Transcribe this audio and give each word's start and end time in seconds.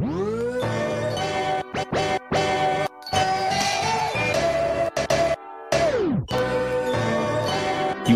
You 0.00 0.06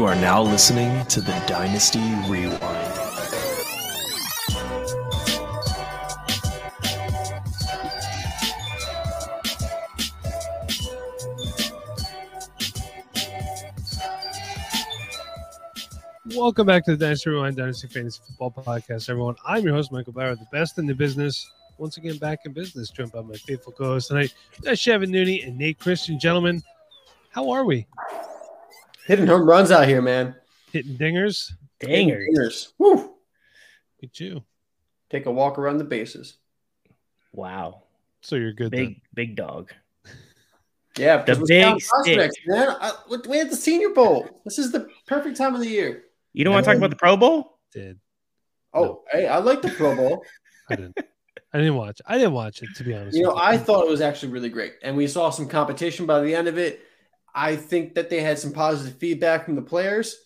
are 0.07 0.15
now 0.15 0.41
listening 0.41 1.05
to 1.09 1.21
the 1.21 1.39
Dynasty 1.47 2.01
Rewind. 2.27 2.63
Welcome 16.35 16.67
back 16.67 16.87
to 16.87 16.93
the 16.93 16.97
Dynasty 16.97 17.29
Rewind 17.29 17.57
Dynasty 17.59 17.89
Fantasy 17.89 18.23
Football 18.27 18.65
Podcast, 18.65 19.11
everyone. 19.11 19.37
I'm 19.47 19.65
your 19.65 19.75
host, 19.75 19.93
Michael 19.93 20.15
Barrett, 20.15 20.39
the 20.39 20.47
best 20.51 20.79
in 20.79 20.87
the 20.87 20.95
business. 20.95 21.47
Once 21.79 21.97
again, 21.97 22.17
back 22.19 22.41
in 22.45 22.53
business, 22.53 22.91
joined 22.91 23.13
by 23.13 23.21
my 23.21 23.35
faithful 23.35 23.73
co-host 23.73 24.09
tonight, 24.09 24.33
that's 24.61 24.81
Shevin 24.81 25.11
Nooney 25.11 25.47
and 25.47 25.59
Nate 25.59 25.79
Christian. 25.79 26.19
Gentlemen, 26.19 26.63
how 27.31 27.51
are 27.51 27.65
we? 27.65 27.87
Hitting 29.07 29.27
home 29.27 29.47
runs 29.49 29.71
out 29.71 29.89
here, 29.89 30.01
man. 30.01 30.35
Hitting 30.73 30.97
dingers? 30.97 31.53
Dangers. 31.81 32.27
Dingers. 32.33 32.73
Woo. 32.79 33.15
Get 34.01 34.21
you. 34.21 34.43
Take 35.11 35.27
a 35.27 35.31
walk 35.31 35.59
around 35.59 35.79
the 35.79 35.85
bases. 35.85 36.37
Wow. 37.33 37.83
So 38.21 38.37
you're 38.37 38.53
good. 38.53 38.71
Big, 38.71 39.01
big 39.13 39.37
dog. 39.37 39.73
Yeah, 40.97 41.19
because 41.19 41.39
The 41.39 41.43
we're 41.43 41.75
big 41.75 41.85
prospects, 41.89 42.37
man. 42.47 42.69
I, 42.81 42.93
we 43.29 43.37
had 43.37 43.51
the 43.51 43.57
Senior 43.57 43.91
Bowl. 43.91 44.29
This 44.45 44.59
is 44.59 44.71
the 44.71 44.89
perfect 45.07 45.37
time 45.37 45.55
of 45.55 45.61
the 45.61 45.69
year. 45.69 46.05
You 46.33 46.45
don't 46.45 46.55
want 46.55 46.65
to 46.65 46.71
talk 46.71 46.79
about 46.79 46.91
the 46.91 46.97
Pro 46.97 47.17
Bowl? 47.17 47.59
Then. 47.75 47.85
Did 47.87 48.01
Oh, 48.75 49.03
hey, 49.13 49.29
I 49.29 49.39
like 49.39 49.63
the 49.63 49.69
Pro 49.71 49.95
Bowl. 49.95 50.25
I 50.71 50.77
didn't? 50.77 50.99
I 51.55 51.59
didn't 51.59 51.77
watch. 51.77 52.03
I 52.05 52.19
didn't 52.19 52.33
watch 52.33 52.63
it 52.63 52.69
to 52.77 52.85
be 52.85 52.93
honest. 52.95 53.17
you 53.17 53.23
know, 53.23 53.37
I 53.37 53.57
thought 53.57 53.85
it 53.85 53.91
was 53.91 54.01
actually 54.01 54.33
really 54.33 54.49
great, 54.49 54.75
and 54.83 54.97
we 54.97 55.07
saw 55.07 55.31
some 55.31 55.49
competition 55.49 56.05
by 56.05 56.21
the 56.21 56.35
end 56.35 56.49
of 56.49 56.59
it. 56.59 56.81
I 57.33 57.55
think 57.55 57.95
that 57.95 58.11
they 58.11 58.21
had 58.21 58.39
some 58.39 58.53
positive 58.53 58.99
feedback 58.99 59.45
from 59.45 59.55
the 59.55 59.63
players. 59.63 60.17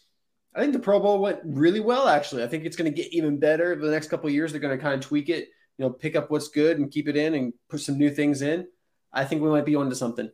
I 0.55 0.61
think 0.61 0.73
the 0.73 0.79
Pro 0.79 0.99
Bowl 0.99 1.21
went 1.21 1.41
really 1.45 1.81
well, 1.81 2.09
actually. 2.09 2.43
I 2.43 2.49
think 2.49 2.65
it's 2.65 2.77
going 2.77 2.91
to 2.91 2.97
get 3.03 3.13
even 3.13 3.39
better 3.39 3.77
the 3.77 3.91
next 3.91 4.09
couple 4.09 4.27
of 4.27 4.33
years. 4.35 4.53
They're 4.53 4.61
going 4.61 4.77
to 4.77 4.83
kind 4.83 4.95
of 4.95 5.01
tweak 5.07 5.29
it, 5.29 5.49
you 5.77 5.85
know, 5.85 5.91
pick 5.91 6.17
up 6.17 6.31
what's 6.31 6.49
good 6.49 6.79
and 6.79 6.91
keep 6.91 7.09
it 7.09 7.17
in, 7.17 7.35
and 7.35 7.53
put 7.69 7.81
some 7.81 7.99
new 7.99 8.11
things 8.11 8.41
in. 8.41 8.67
I 9.13 9.25
think 9.25 9.43
we 9.43 9.51
might 9.51 9.67
be 9.67 9.77
onto 9.77 9.95
something. 9.95 10.31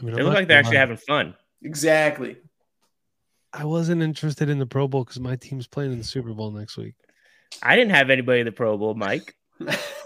I 0.00 0.04
mean, 0.04 0.14
They 0.14 0.20
I'm 0.22 0.26
look 0.26 0.34
like 0.34 0.48
they're 0.48 0.58
actually 0.58 0.76
having 0.78 0.96
fun. 0.96 1.34
Exactly. 1.62 2.38
I 3.52 3.64
wasn't 3.64 4.02
interested 4.02 4.48
in 4.48 4.58
the 4.58 4.66
Pro 4.66 4.88
Bowl 4.88 5.04
because 5.04 5.20
my 5.20 5.36
team's 5.36 5.66
playing 5.66 5.92
in 5.92 5.98
the 5.98 6.04
Super 6.04 6.32
Bowl 6.32 6.50
next 6.50 6.76
week. 6.76 6.94
I 7.62 7.76
didn't 7.76 7.92
have 7.92 8.10
anybody 8.10 8.40
in 8.40 8.46
the 8.46 8.52
Pro 8.52 8.76
Bowl, 8.76 8.94
Mike. 8.94 9.34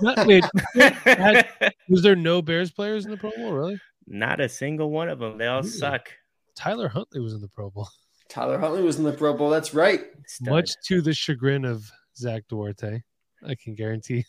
Not, 0.00 0.26
wait, 0.26 0.44
had- 1.04 1.48
was 1.88 2.02
there 2.02 2.16
no 2.16 2.40
Bears 2.42 2.70
players 2.70 3.04
in 3.04 3.10
the 3.10 3.16
Pro 3.16 3.30
Bowl? 3.36 3.52
Really? 3.52 3.80
Not 4.06 4.40
a 4.40 4.48
single 4.48 4.90
one 4.90 5.08
of 5.08 5.18
them. 5.18 5.38
They 5.38 5.46
all 5.46 5.60
Really? 5.60 5.70
suck. 5.70 6.10
Tyler 6.56 6.88
Huntley 6.88 7.20
was 7.20 7.32
in 7.34 7.40
the 7.40 7.48
Pro 7.48 7.70
Bowl, 7.70 7.88
Tyler 8.28 8.58
Huntley 8.58 8.82
was 8.82 8.98
in 8.98 9.04
the 9.04 9.12
Pro 9.12 9.34
Bowl. 9.34 9.50
That's 9.50 9.72
right. 9.74 10.02
Stud. 10.26 10.48
much 10.52 10.70
to 10.86 11.00
the 11.00 11.12
chagrin 11.12 11.64
of 11.64 11.90
Zach 12.16 12.44
Duarte. 12.48 13.02
I 13.46 13.54
can 13.54 13.74
guarantee. 13.74 14.24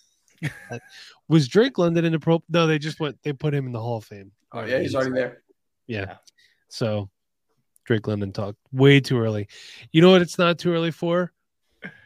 was 1.27 1.47
Drake 1.47 1.77
London 1.77 2.05
in 2.05 2.11
the 2.13 2.19
Pro? 2.19 2.41
No, 2.49 2.65
they 2.67 2.79
just 2.79 2.99
went. 2.99 3.17
They 3.23 3.33
put 3.33 3.53
him 3.53 3.65
in 3.67 3.71
the 3.71 3.79
Hall 3.81 3.97
of 3.97 4.05
Fame. 4.05 4.31
Oh 4.53 4.63
yeah, 4.63 4.79
he's 4.79 4.95
already 4.95 5.11
there. 5.11 5.43
Yeah. 5.87 6.15
So 6.69 7.09
Drake 7.85 8.07
London 8.07 8.31
talked 8.31 8.57
way 8.71 8.99
too 9.01 9.19
early. 9.19 9.47
You 9.91 10.01
know 10.01 10.09
what 10.11 10.21
it's 10.21 10.37
not 10.37 10.57
too 10.57 10.73
early 10.73 10.91
for? 10.91 11.31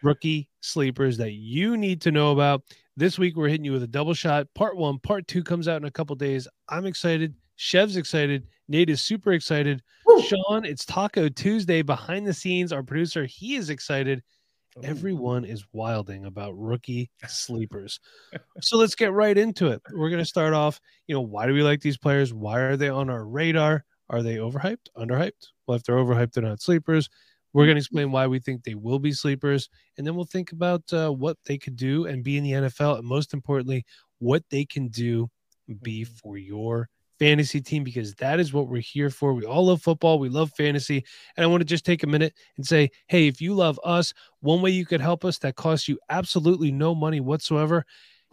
Rookie 0.01 0.49
sleepers 0.61 1.17
that 1.17 1.33
you 1.33 1.77
need 1.77 2.01
to 2.01 2.11
know 2.11 2.31
about. 2.31 2.63
This 2.97 3.19
week 3.19 3.35
we're 3.35 3.49
hitting 3.49 3.65
you 3.65 3.71
with 3.71 3.83
a 3.83 3.87
double 3.87 4.13
shot. 4.13 4.47
Part 4.55 4.77
one, 4.77 4.99
part 4.99 5.27
two 5.27 5.43
comes 5.43 5.67
out 5.67 5.81
in 5.81 5.85
a 5.85 5.91
couple 5.91 6.15
days. 6.15 6.47
I'm 6.69 6.85
excited. 6.85 7.35
Chev's 7.55 7.97
excited. 7.97 8.47
Nate 8.67 8.89
is 8.89 9.01
super 9.01 9.33
excited. 9.33 9.81
Woo. 10.05 10.21
Sean, 10.21 10.65
it's 10.65 10.85
Taco 10.85 11.29
Tuesday 11.29 11.81
behind 11.81 12.25
the 12.25 12.33
scenes. 12.33 12.71
Our 12.71 12.83
producer, 12.83 13.25
he 13.25 13.55
is 13.55 13.69
excited. 13.69 14.23
Ooh. 14.77 14.83
Everyone 14.83 15.45
is 15.45 15.65
wilding 15.71 16.25
about 16.25 16.57
rookie 16.57 17.09
sleepers. 17.27 17.99
so 18.61 18.77
let's 18.77 18.95
get 18.95 19.13
right 19.13 19.37
into 19.37 19.67
it. 19.67 19.81
We're 19.93 20.09
going 20.09 20.21
to 20.21 20.25
start 20.25 20.53
off. 20.53 20.79
You 21.07 21.15
know, 21.15 21.21
why 21.21 21.47
do 21.47 21.53
we 21.53 21.63
like 21.63 21.81
these 21.81 21.97
players? 21.97 22.33
Why 22.33 22.59
are 22.59 22.77
they 22.77 22.89
on 22.89 23.09
our 23.09 23.25
radar? 23.25 23.85
Are 24.09 24.21
they 24.21 24.35
overhyped, 24.35 24.89
underhyped? 24.97 25.47
Well, 25.65 25.77
if 25.77 25.83
they're 25.83 25.95
overhyped, 25.95 26.33
they're 26.33 26.43
not 26.43 26.61
sleepers. 26.61 27.09
We're 27.55 27.67
going 27.67 27.77
to 27.77 27.79
explain 27.79 28.11
why 28.11 28.27
we 28.27 28.39
think 28.39 28.63
they 28.65 28.75
will 28.75 28.99
be 28.99 29.13
sleepers. 29.13 29.69
And 29.97 30.05
then 30.05 30.13
we'll 30.13 30.25
think 30.25 30.51
about 30.51 30.81
uh, 30.91 31.09
what 31.09 31.37
they 31.45 31.57
could 31.57 31.77
do 31.77 32.05
and 32.05 32.21
be 32.21 32.35
in 32.35 32.43
the 32.43 32.51
NFL. 32.51 32.99
And 32.99 33.07
most 33.07 33.33
importantly, 33.33 33.85
what 34.19 34.43
they 34.49 34.65
can 34.65 34.89
do 34.89 35.29
be 35.81 36.03
for 36.03 36.35
your 36.35 36.89
fantasy 37.17 37.61
team, 37.61 37.85
because 37.85 38.13
that 38.15 38.41
is 38.41 38.51
what 38.51 38.67
we're 38.67 38.81
here 38.81 39.09
for. 39.09 39.33
We 39.33 39.45
all 39.45 39.67
love 39.67 39.81
football, 39.81 40.19
we 40.19 40.27
love 40.27 40.51
fantasy. 40.57 41.05
And 41.37 41.45
I 41.45 41.47
want 41.47 41.61
to 41.61 41.65
just 41.65 41.85
take 41.85 42.03
a 42.03 42.07
minute 42.07 42.33
and 42.57 42.67
say, 42.67 42.91
hey, 43.07 43.27
if 43.27 43.39
you 43.39 43.53
love 43.53 43.79
us, 43.85 44.13
one 44.41 44.61
way 44.61 44.71
you 44.71 44.85
could 44.85 44.99
help 44.99 45.23
us 45.23 45.37
that 45.37 45.55
costs 45.55 45.87
you 45.87 45.97
absolutely 46.09 46.73
no 46.73 46.93
money 46.93 47.21
whatsoever 47.21 47.85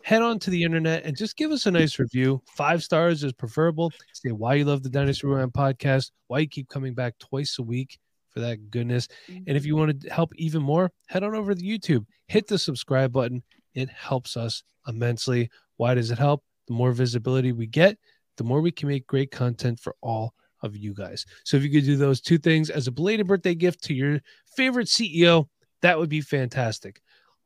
head 0.03 0.21
on 0.21 0.37
to 0.41 0.51
the 0.51 0.65
internet 0.65 1.05
and 1.05 1.17
just 1.17 1.37
give 1.37 1.53
us 1.53 1.67
a 1.67 1.71
nice 1.71 2.01
review. 2.01 2.43
Five 2.57 2.83
stars 2.83 3.23
is 3.23 3.33
preferable. 3.33 3.93
Say 4.13 4.33
why 4.33 4.55
you 4.55 4.65
love 4.65 4.83
the 4.83 4.91
Dynasty 4.91 5.29
Rewind 5.29 5.53
podcast, 5.53 6.11
why 6.27 6.41
you 6.41 6.49
keep 6.49 6.69
coming 6.69 6.93
back 6.93 7.17
twice 7.21 7.57
a 7.61 7.63
week 7.63 8.01
for 8.33 8.41
that 8.41 8.71
goodness. 8.71 9.09
And 9.29 9.57
if 9.57 9.65
you 9.65 9.75
mm-hmm. 9.75 9.87
want 9.87 10.01
to 10.03 10.11
help 10.11 10.35
even 10.37 10.63
more, 10.63 10.91
head 11.09 11.23
on 11.23 11.35
over 11.35 11.55
to 11.55 11.63
YouTube, 11.63 12.07
hit 12.29 12.47
the 12.47 12.59
subscribe 12.59 13.13
button. 13.13 13.43
It 13.75 13.89
helps 13.91 14.37
us 14.37 14.63
immensely. 14.87 15.51
Why 15.77 15.95
does 15.95 16.11
it 16.11 16.19
help? 16.19 16.43
The 16.69 16.75
more 16.75 16.93
visibility 16.93 17.53
we 17.53 17.67
get, 17.67 17.99
the 18.37 18.45
more 18.45 18.61
we 18.61 18.71
can 18.71 18.89
make 18.89 19.07
great 19.07 19.31
content 19.31 19.81
for 19.81 19.95
all 20.01 20.35
of 20.63 20.77
you 20.77 20.95
guys. 20.95 21.27
So 21.45 21.57
if 21.57 21.65
you 21.65 21.71
could 21.71 21.85
do 21.85 21.97
those 21.97 22.21
two 22.21 22.39
things 22.39 22.71
as 22.71 22.87
a 22.87 22.93
belated 22.93 23.27
birthday 23.27 23.55
gift 23.55 23.83
to 23.85 23.95
your 23.95 24.21
favorite 24.57 24.87
CEO, 24.87 25.49
that 25.83 25.99
would 25.99 26.09
be 26.09 26.21
fantastic. 26.21 27.01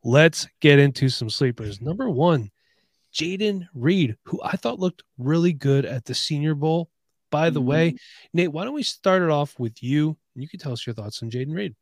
Let's 0.04 0.46
get 0.60 0.78
into 0.78 1.08
some 1.08 1.30
sleepers. 1.30 1.80
Number 1.80 2.08
one, 2.10 2.50
Jayden 3.12 3.66
Reed, 3.74 4.16
who 4.24 4.40
I 4.44 4.56
thought 4.56 4.78
looked 4.78 5.02
really 5.18 5.52
good 5.52 5.86
at 5.86 6.04
the 6.04 6.14
Senior 6.14 6.54
Bowl. 6.54 6.90
By 7.30 7.50
the 7.50 7.60
way, 7.60 7.90
mm-hmm. 7.90 7.96
Nate, 8.34 8.52
why 8.52 8.64
don't 8.64 8.74
we 8.74 8.82
start 8.82 9.22
it 9.22 9.30
off 9.30 9.58
with 9.58 9.82
you? 9.82 10.16
And 10.36 10.42
you 10.42 10.48
can 10.48 10.60
tell 10.60 10.72
us 10.72 10.86
your 10.86 10.94
thoughts 10.94 11.22
on 11.22 11.30
Jayden 11.30 11.54
Reed. 11.54 11.74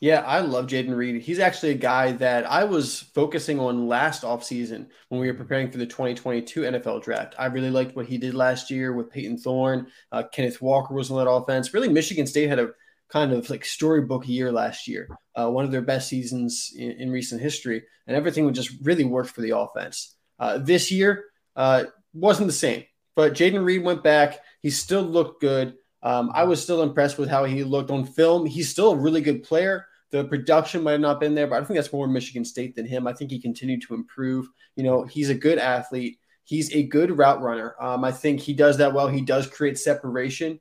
Yeah, 0.00 0.20
I 0.20 0.40
love 0.40 0.66
Jayden 0.66 0.94
Reed. 0.94 1.22
He's 1.22 1.38
actually 1.38 1.70
a 1.70 1.74
guy 1.74 2.12
that 2.12 2.48
I 2.48 2.64
was 2.64 3.00
focusing 3.14 3.58
on 3.58 3.88
last 3.88 4.22
offseason 4.22 4.86
when 5.08 5.20
we 5.20 5.26
were 5.26 5.36
preparing 5.36 5.70
for 5.70 5.78
the 5.78 5.86
2022 5.86 6.60
NFL 6.60 7.02
draft. 7.02 7.34
I 7.38 7.46
really 7.46 7.70
liked 7.70 7.96
what 7.96 8.06
he 8.06 8.18
did 8.18 8.34
last 8.34 8.70
year 8.70 8.92
with 8.92 9.10
Peyton 9.10 9.38
Thorne. 9.38 9.88
Uh, 10.12 10.24
Kenneth 10.30 10.60
Walker 10.60 10.94
was 10.94 11.10
on 11.10 11.16
that 11.16 11.30
offense. 11.30 11.74
Really, 11.74 11.88
Michigan 11.88 12.26
State 12.26 12.48
had 12.48 12.58
a 12.60 12.70
kind 13.08 13.32
of 13.32 13.48
like 13.50 13.64
storybook 13.64 14.28
year 14.28 14.52
last 14.52 14.86
year, 14.86 15.08
uh, 15.34 15.50
one 15.50 15.64
of 15.64 15.72
their 15.72 15.82
best 15.82 16.08
seasons 16.08 16.72
in, 16.76 16.92
in 16.92 17.10
recent 17.10 17.40
history, 17.40 17.82
and 18.06 18.16
everything 18.16 18.44
would 18.44 18.54
just 18.54 18.70
really 18.82 19.04
work 19.04 19.26
for 19.26 19.40
the 19.40 19.56
offense. 19.56 20.14
Uh, 20.38 20.58
this 20.58 20.90
year 20.90 21.24
uh, 21.56 21.84
wasn't 22.14 22.46
the 22.46 22.52
same, 22.52 22.84
but 23.16 23.34
Jayden 23.34 23.64
Reed 23.64 23.82
went 23.82 24.04
back. 24.04 24.40
He 24.60 24.70
still 24.70 25.02
looked 25.02 25.40
good. 25.40 25.74
Um, 26.02 26.30
I 26.34 26.44
was 26.44 26.62
still 26.62 26.82
impressed 26.82 27.18
with 27.18 27.28
how 27.28 27.44
he 27.44 27.62
looked 27.64 27.90
on 27.90 28.04
film. 28.04 28.46
He's 28.46 28.68
still 28.68 28.92
a 28.92 28.96
really 28.96 29.20
good 29.20 29.42
player. 29.42 29.86
The 30.10 30.24
production 30.24 30.82
might 30.82 30.92
have 30.92 31.00
not 31.00 31.20
been 31.20 31.34
there, 31.34 31.46
but 31.46 31.62
I 31.62 31.64
think 31.64 31.78
that's 31.78 31.92
more 31.92 32.06
Michigan 32.06 32.44
State 32.44 32.74
than 32.74 32.86
him. 32.86 33.06
I 33.06 33.12
think 33.12 33.30
he 33.30 33.40
continued 33.40 33.82
to 33.82 33.94
improve. 33.94 34.48
You 34.76 34.82
know, 34.82 35.04
he's 35.04 35.30
a 35.30 35.34
good 35.34 35.58
athlete. 35.58 36.18
He's 36.44 36.74
a 36.74 36.82
good 36.82 37.16
route 37.16 37.40
runner. 37.40 37.76
Um, 37.80 38.04
I 38.04 38.12
think 38.12 38.40
he 38.40 38.52
does 38.52 38.76
that 38.78 38.92
well. 38.92 39.08
He 39.08 39.22
does 39.22 39.46
create 39.46 39.78
separation. 39.78 40.58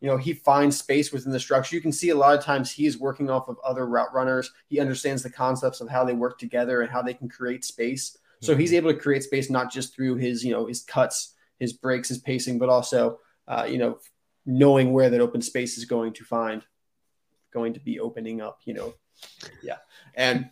You 0.00 0.08
know, 0.08 0.16
he 0.16 0.32
finds 0.32 0.78
space 0.78 1.12
within 1.12 1.32
the 1.32 1.40
structure. 1.40 1.76
You 1.76 1.82
can 1.82 1.92
see 1.92 2.08
a 2.08 2.14
lot 2.14 2.38
of 2.38 2.42
times 2.42 2.70
he 2.70 2.86
is 2.86 2.96
working 2.96 3.28
off 3.28 3.48
of 3.48 3.58
other 3.62 3.86
route 3.86 4.14
runners. 4.14 4.50
He 4.68 4.80
understands 4.80 5.22
the 5.22 5.30
concepts 5.30 5.82
of 5.82 5.90
how 5.90 6.04
they 6.04 6.14
work 6.14 6.38
together 6.38 6.80
and 6.80 6.90
how 6.90 7.02
they 7.02 7.12
can 7.12 7.28
create 7.28 7.64
space. 7.64 8.16
So 8.42 8.56
he's 8.56 8.72
able 8.72 8.90
to 8.90 8.98
create 8.98 9.22
space 9.22 9.50
not 9.50 9.70
just 9.70 9.94
through 9.94 10.16
his, 10.16 10.42
you 10.42 10.52
know, 10.52 10.66
his 10.66 10.82
cuts, 10.82 11.34
his 11.58 11.74
breaks, 11.74 12.08
his 12.08 12.18
pacing, 12.18 12.58
but 12.58 12.70
also, 12.70 13.18
uh, 13.46 13.66
you 13.68 13.76
know, 13.76 13.98
knowing 14.50 14.92
where 14.92 15.10
that 15.10 15.20
open 15.20 15.42
space 15.42 15.78
is 15.78 15.84
going 15.84 16.12
to 16.14 16.24
find, 16.24 16.62
going 17.52 17.74
to 17.74 17.80
be 17.80 18.00
opening 18.00 18.40
up, 18.40 18.60
you 18.64 18.74
know. 18.74 18.94
Yeah. 19.62 19.76
And, 20.14 20.50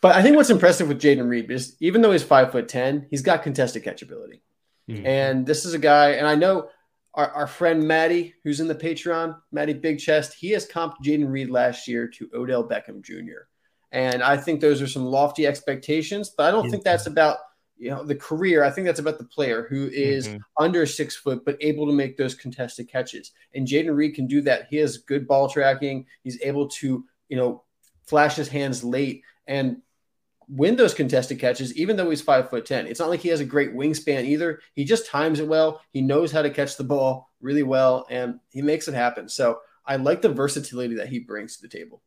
but 0.00 0.14
I 0.16 0.22
think 0.22 0.36
what's 0.36 0.50
impressive 0.50 0.88
with 0.88 1.00
Jayden 1.00 1.28
Reed 1.28 1.50
is 1.50 1.76
even 1.80 2.02
though 2.02 2.12
he's 2.12 2.22
five 2.22 2.52
foot 2.52 2.68
10, 2.68 3.06
he's 3.10 3.22
got 3.22 3.42
contested 3.42 3.84
catchability. 3.84 4.40
Mhm. 4.88 5.04
And 5.06 5.46
this 5.46 5.64
is 5.64 5.74
a 5.74 5.78
guy, 5.78 6.10
and 6.12 6.26
I 6.26 6.34
know 6.34 6.68
our, 7.14 7.30
our 7.30 7.46
friend 7.46 7.86
Maddie, 7.86 8.34
who's 8.44 8.60
in 8.60 8.68
the 8.68 8.74
Patreon, 8.74 9.36
Maddie 9.52 9.74
Big 9.74 9.98
Chest, 9.98 10.34
he 10.34 10.50
has 10.50 10.66
comped 10.66 10.94
Jayden 11.04 11.30
Reed 11.30 11.50
last 11.50 11.88
year 11.88 12.06
to 12.08 12.30
Odell 12.34 12.66
Beckham 12.68 13.02
Jr. 13.02 13.46
And 13.92 14.22
I 14.22 14.36
think 14.36 14.60
those 14.60 14.80
are 14.80 14.86
some 14.86 15.04
lofty 15.04 15.46
expectations, 15.46 16.30
but 16.36 16.46
I 16.46 16.50
don't 16.52 16.66
Yeah. 16.66 16.70
think 16.70 16.84
that's 16.84 17.06
about 17.06 17.38
you 17.80 17.90
know 17.90 18.04
the 18.04 18.14
career. 18.14 18.62
I 18.62 18.70
think 18.70 18.86
that's 18.86 19.00
about 19.00 19.18
the 19.18 19.24
player 19.24 19.66
who 19.68 19.88
is 19.88 20.28
Mhm. 20.28 20.40
under 20.58 20.84
six 20.84 21.16
foot 21.16 21.44
but 21.44 21.56
able 21.60 21.86
to 21.86 21.92
make 21.92 22.16
those 22.16 22.34
contested 22.34 22.88
catches. 22.88 23.32
And 23.54 23.66
Jayden 23.66 23.96
Reed 23.96 24.14
can 24.14 24.26
do 24.26 24.42
that. 24.42 24.66
He 24.68 24.76
has 24.76 24.98
good 24.98 25.26
ball 25.26 25.48
tracking. 25.48 26.06
He's 26.22 26.40
able 26.42 26.68
to 26.68 27.04
you 27.28 27.36
know 27.36 27.64
flash 28.06 28.36
his 28.36 28.48
hands 28.48 28.84
late 28.84 29.22
and 29.46 29.78
win 30.48 30.76
those 30.76 30.94
contested 30.94 31.38
catches, 31.38 31.74
even 31.76 31.96
though 31.96 32.10
he's 32.10 32.20
five 32.20 32.50
foot 32.50 32.66
ten. 32.66 32.86
It's 32.86 33.00
not 33.00 33.08
like 33.08 33.20
he 33.20 33.28
has 33.30 33.40
a 33.40 33.44
great 33.44 33.72
wingspan 33.74 34.24
either. 34.24 34.60
He 34.74 34.84
just 34.84 35.06
times 35.06 35.40
it 35.40 35.48
well. 35.48 35.80
He 35.90 36.02
knows 36.02 36.32
how 36.32 36.42
to 36.42 36.50
catch 36.50 36.76
the 36.76 36.84
ball 36.84 37.30
really 37.40 37.62
well, 37.62 38.06
and 38.10 38.40
he 38.50 38.60
makes 38.60 38.88
it 38.88 38.94
happen. 38.94 39.28
So 39.28 39.60
I 39.86 39.96
like 39.96 40.20
the 40.20 40.28
versatility 40.28 40.96
that 40.96 41.08
he 41.08 41.20
brings 41.20 41.56
to 41.56 41.62
the 41.62 41.68
table. 41.68 42.02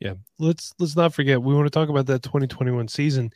Yeah, 0.00 0.14
let's 0.38 0.74
let's 0.78 0.96
not 0.96 1.14
forget 1.14 1.42
we 1.42 1.54
want 1.54 1.66
to 1.66 1.70
talk 1.70 1.88
about 1.88 2.06
that 2.06 2.22
2021 2.22 2.88
season. 2.88 3.32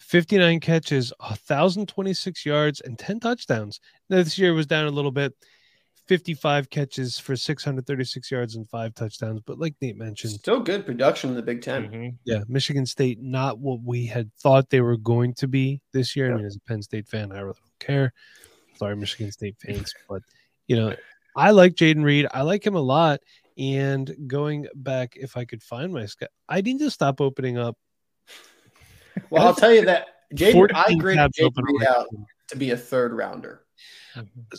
59 0.00 0.60
catches, 0.60 1.12
1,026 1.20 2.44
yards, 2.44 2.80
and 2.80 2.98
10 2.98 3.20
touchdowns. 3.20 3.80
Now, 4.08 4.16
this 4.16 4.38
year 4.38 4.54
was 4.54 4.66
down 4.66 4.86
a 4.86 4.90
little 4.90 5.12
bit. 5.12 5.34
55 6.08 6.70
catches 6.70 7.20
for 7.20 7.36
636 7.36 8.30
yards 8.32 8.56
and 8.56 8.68
five 8.68 8.94
touchdowns. 8.94 9.40
But 9.46 9.60
like 9.60 9.76
Nate 9.80 9.96
mentioned, 9.96 10.32
still 10.32 10.58
good 10.58 10.84
production 10.84 11.30
in 11.30 11.36
the 11.36 11.42
Big 11.42 11.62
10 11.62 11.88
Mhm. 11.88 12.16
yeah, 12.24 12.42
Michigan 12.48 12.84
State 12.84 13.20
not 13.22 13.60
what 13.60 13.80
we 13.84 14.06
had 14.06 14.34
thought 14.34 14.70
they 14.70 14.80
were 14.80 14.96
going 14.96 15.34
to 15.34 15.46
be 15.46 15.80
this 15.92 16.16
year. 16.16 16.32
I 16.32 16.36
mean, 16.36 16.46
as 16.46 16.56
a 16.56 16.60
Penn 16.60 16.82
State 16.82 17.06
fan, 17.06 17.30
I 17.30 17.38
really 17.40 17.60
don't 17.60 17.78
care. 17.78 18.12
Sorry, 18.76 18.96
Michigan 18.96 19.30
State 19.30 19.54
fans, 19.60 19.94
but 20.08 20.22
you 20.66 20.74
know, 20.74 20.96
I 21.36 21.52
like 21.52 21.74
Jayden 21.74 22.02
Reed. 22.02 22.26
I 22.34 22.42
like 22.42 22.66
him 22.66 22.74
a 22.74 22.80
lot. 22.80 23.20
And 23.56 24.12
going 24.26 24.66
back, 24.74 25.14
if 25.14 25.36
I 25.36 25.44
could 25.44 25.62
find 25.62 25.92
my 25.92 26.06
sc- 26.06 26.22
I 26.48 26.60
need 26.60 26.80
to 26.80 26.90
stop 26.90 27.20
opening 27.20 27.56
up. 27.56 27.76
Well, 29.30 29.46
I'll 29.46 29.54
tell 29.54 29.72
you 29.72 29.84
that 29.86 30.06
Jayden, 30.34 30.70
I 30.74 30.94
graded 30.94 31.18
tabs 31.18 31.38
Jayden 31.38 31.62
Reed 31.62 31.82
out 31.84 32.06
to 32.48 32.56
be 32.56 32.70
a 32.70 32.76
third 32.76 33.12
rounder. 33.12 33.62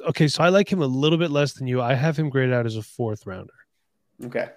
Okay, 0.08 0.28
so 0.28 0.44
I 0.44 0.50
like 0.50 0.72
him 0.72 0.82
a 0.82 0.88
little 0.88 1.18
bit 1.18 1.32
less 1.32 1.54
than 1.54 1.68
you. 1.68 1.82
I 1.82 1.94
have 1.94 2.18
him 2.18 2.30
graded 2.30 2.54
out 2.54 2.66
as 2.66 2.78
a 2.78 2.82
fourth 2.82 3.26
rounder. 3.26 3.54
Okay. 4.26 4.50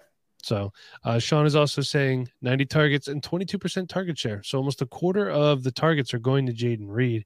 So 0.42 0.72
uh, 1.04 1.18
Sean 1.18 1.46
is 1.46 1.56
also 1.56 1.80
saying 1.80 2.28
90 2.42 2.66
targets 2.66 3.08
and 3.08 3.22
22% 3.22 3.88
target 3.88 4.18
share. 4.18 4.42
So 4.42 4.58
almost 4.58 4.82
a 4.82 4.86
quarter 4.86 5.30
of 5.30 5.62
the 5.62 5.72
targets 5.72 6.12
are 6.12 6.18
going 6.18 6.46
to 6.46 6.52
Jayden 6.52 6.86
Reed. 6.88 7.24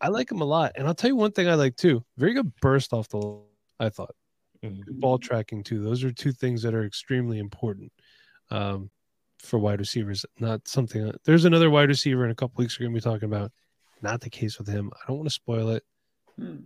I 0.00 0.08
like 0.08 0.30
him 0.30 0.42
a 0.42 0.44
lot. 0.44 0.72
And 0.76 0.86
I'll 0.86 0.94
tell 0.94 1.08
you 1.08 1.16
one 1.16 1.32
thing 1.32 1.48
I 1.48 1.54
like 1.54 1.76
too. 1.76 2.04
Very 2.18 2.34
good 2.34 2.54
burst 2.60 2.92
off 2.92 3.08
the 3.08 3.40
I 3.80 3.88
thought. 3.88 4.14
Mhm. 4.62 4.82
Ball 5.00 5.18
tracking 5.18 5.62
too. 5.64 5.82
Those 5.82 6.04
are 6.04 6.12
two 6.12 6.32
things 6.32 6.62
that 6.62 6.74
are 6.74 6.84
extremely 6.84 7.38
important 7.38 7.92
um, 8.50 8.90
for 9.46 9.58
wide 9.58 9.78
receivers. 9.80 10.24
Not 10.38 10.66
something 10.68 11.12
there's 11.24 11.44
another 11.44 11.70
wide 11.70 11.88
receiver 11.88 12.24
in 12.24 12.30
a 12.30 12.34
couple 12.34 12.58
weeks 12.62 12.78
we're 12.78 12.86
gonna 12.86 12.94
be 12.94 13.00
talking 13.00 13.24
about. 13.26 13.52
Not 14.02 14.20
the 14.20 14.30
case 14.30 14.58
with 14.58 14.68
him. 14.68 14.90
I 14.94 15.06
don't 15.08 15.16
want 15.16 15.28
to 15.28 15.34
spoil 15.34 15.70
it, 15.70 15.82
Hmm. 16.36 16.56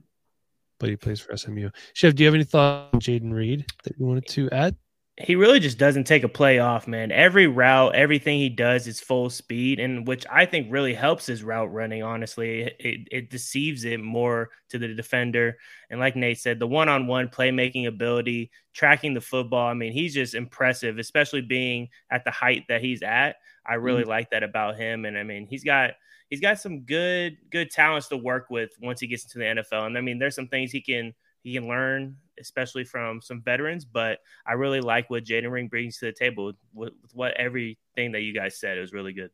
but 0.78 0.88
he 0.88 0.96
plays 0.96 1.20
for 1.20 1.32
SMU. 1.36 1.70
Chev, 1.94 2.14
do 2.16 2.22
you 2.22 2.26
have 2.26 2.34
any 2.34 2.44
thoughts 2.44 2.90
on 2.94 3.00
Jayden 3.00 3.32
Reed 3.32 3.66
that 3.84 3.96
you 3.98 4.04
wanted 4.06 4.26
to 4.28 4.50
add? 4.50 4.76
He 5.20 5.36
really 5.36 5.60
just 5.60 5.78
doesn't 5.78 6.04
take 6.04 6.24
a 6.24 6.28
play 6.28 6.58
off, 6.58 6.88
man. 6.88 7.12
Every 7.12 7.46
route, 7.46 7.94
everything 7.94 8.38
he 8.38 8.48
does 8.48 8.86
is 8.86 9.00
full 9.00 9.28
speed, 9.30 9.78
and 9.78 10.06
which 10.06 10.24
I 10.30 10.46
think 10.46 10.68
really 10.70 10.94
helps 10.94 11.26
his 11.26 11.42
route 11.42 11.72
running. 11.72 12.02
Honestly, 12.02 12.62
it, 12.78 13.08
it 13.10 13.30
deceives 13.30 13.84
it 13.84 14.00
more 14.00 14.50
to 14.70 14.78
the 14.78 14.94
defender. 14.94 15.58
And 15.90 16.00
like 16.00 16.16
Nate 16.16 16.38
said, 16.38 16.58
the 16.58 16.66
one-on-one 16.66 17.28
playmaking 17.28 17.86
ability, 17.86 18.50
tracking 18.72 19.14
the 19.14 19.20
football. 19.20 19.68
I 19.68 19.74
mean, 19.74 19.92
he's 19.92 20.14
just 20.14 20.34
impressive, 20.34 20.98
especially 20.98 21.42
being 21.42 21.88
at 22.10 22.24
the 22.24 22.30
height 22.30 22.64
that 22.68 22.80
he's 22.80 23.02
at. 23.02 23.36
I 23.66 23.74
really 23.74 24.04
mm. 24.04 24.08
like 24.08 24.30
that 24.30 24.42
about 24.42 24.76
him, 24.76 25.04
and 25.04 25.18
I 25.18 25.22
mean, 25.22 25.46
he's 25.46 25.64
got 25.64 25.92
he's 26.30 26.40
got 26.40 26.58
some 26.58 26.80
good 26.80 27.36
good 27.50 27.70
talents 27.70 28.08
to 28.08 28.16
work 28.16 28.46
with 28.48 28.70
once 28.80 29.00
he 29.00 29.06
gets 29.06 29.24
into 29.24 29.38
the 29.38 29.62
NFL. 29.62 29.86
And 29.86 29.98
I 29.98 30.00
mean, 30.00 30.18
there's 30.18 30.34
some 30.34 30.48
things 30.48 30.72
he 30.72 30.80
can 30.80 31.14
he 31.42 31.54
can 31.54 31.68
learn, 31.68 32.16
especially 32.40 32.84
from 32.84 33.20
some 33.20 33.42
veterans. 33.42 33.84
But 33.84 34.18
I 34.46 34.52
really 34.54 34.80
like 34.80 35.10
what 35.10 35.24
Jayden 35.24 35.50
Reed 35.50 35.70
brings 35.70 35.98
to 35.98 36.06
the 36.06 36.12
table 36.12 36.52
with, 36.74 36.92
with 37.02 37.14
what 37.14 37.34
everything 37.34 38.12
that 38.12 38.22
you 38.22 38.34
guys 38.34 38.58
said. 38.58 38.78
It 38.78 38.80
was 38.80 38.92
really 38.92 39.12
good. 39.12 39.30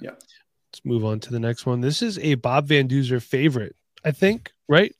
Yeah. 0.00 0.10
Let's 0.10 0.84
move 0.84 1.04
on 1.04 1.20
to 1.20 1.30
the 1.30 1.40
next 1.40 1.66
one. 1.66 1.80
This 1.80 2.00
is 2.00 2.18
a 2.18 2.34
Bob 2.34 2.66
Van 2.68 2.88
Duzer 2.88 3.22
favorite, 3.22 3.76
I 4.04 4.10
think, 4.10 4.52
right? 4.68 4.94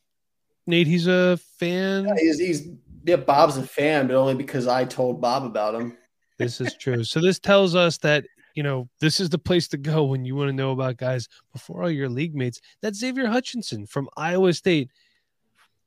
Nate, 0.67 0.87
he's 0.87 1.07
a 1.07 1.39
fan. 1.59 2.15
He's, 2.19 2.39
he's 2.39 2.69
yeah, 3.05 3.17
Bob's 3.17 3.57
a 3.57 3.63
fan, 3.63 4.07
but 4.07 4.17
only 4.17 4.35
because 4.35 4.67
I 4.67 4.85
told 4.85 5.21
Bob 5.21 5.45
about 5.45 5.75
him. 5.75 5.97
This 6.39 6.61
is 6.61 6.75
true. 6.75 7.05
So 7.05 7.21
this 7.21 7.39
tells 7.39 7.75
us 7.75 7.99
that 7.99 8.25
you 8.55 8.63
know 8.63 8.89
this 9.01 9.19
is 9.19 9.31
the 9.31 9.39
place 9.39 9.69
to 9.69 9.77
go 9.77 10.05
when 10.05 10.25
you 10.25 10.37
want 10.37 10.49
to 10.49 10.53
know 10.53 10.73
about 10.73 10.99
guys 10.99 11.29
before 11.53 11.83
all 11.83 11.91
your 11.91 12.09
league 12.09 12.35
mates. 12.35 12.61
That's 12.81 12.99
Xavier 12.99 13.27
Hutchinson 13.27 13.87
from 13.87 14.09
Iowa 14.17 14.53
State. 14.53 14.91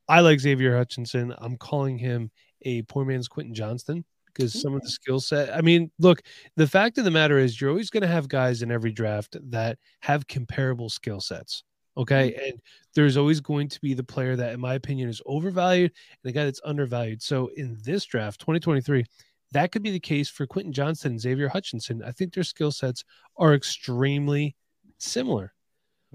I 0.07 0.19
like 0.21 0.39
Xavier 0.39 0.77
Hutchinson. 0.77 1.33
I'm 1.37 1.57
calling 1.57 1.97
him 1.97 2.31
a 2.61 2.83
poor 2.83 3.05
man's 3.05 3.27
Quentin 3.27 3.53
Johnston 3.53 4.05
because 4.27 4.61
some 4.61 4.75
of 4.75 4.81
the 4.81 4.87
mm. 4.87 4.91
skill 4.91 5.19
set. 5.19 5.55
I 5.55 5.61
mean, 5.61 5.91
look, 5.99 6.21
the 6.55 6.67
fact 6.67 6.97
of 6.97 7.05
the 7.05 7.11
matter 7.11 7.37
is, 7.37 7.59
you're 7.59 7.69
always 7.69 7.89
going 7.89 8.01
to 8.01 8.07
have 8.07 8.27
guys 8.27 8.61
in 8.61 8.71
every 8.71 8.91
draft 8.91 9.37
that 9.51 9.77
have 10.01 10.27
comparable 10.27 10.89
skill 10.89 11.21
sets. 11.21 11.63
Okay. 11.97 12.35
Mm. 12.37 12.49
And 12.49 12.61
there's 12.93 13.17
always 13.17 13.39
going 13.39 13.69
to 13.69 13.81
be 13.81 13.93
the 13.93 14.03
player 14.03 14.35
that, 14.35 14.53
in 14.53 14.59
my 14.59 14.75
opinion, 14.75 15.09
is 15.09 15.21
overvalued 15.25 15.91
and 15.91 16.29
the 16.29 16.31
guy 16.31 16.45
that's 16.45 16.61
undervalued. 16.65 17.21
So 17.21 17.47
in 17.55 17.77
this 17.83 18.05
draft, 18.05 18.39
2023, 18.41 19.05
that 19.53 19.71
could 19.71 19.83
be 19.83 19.91
the 19.91 19.99
case 19.99 20.27
for 20.27 20.45
Quentin 20.45 20.73
Johnston 20.73 21.13
and 21.13 21.21
Xavier 21.21 21.47
Hutchinson. 21.47 22.03
I 22.03 22.11
think 22.11 22.33
their 22.33 22.43
skill 22.43 22.71
sets 22.71 23.03
are 23.37 23.53
extremely 23.53 24.55
similar. 24.97 25.53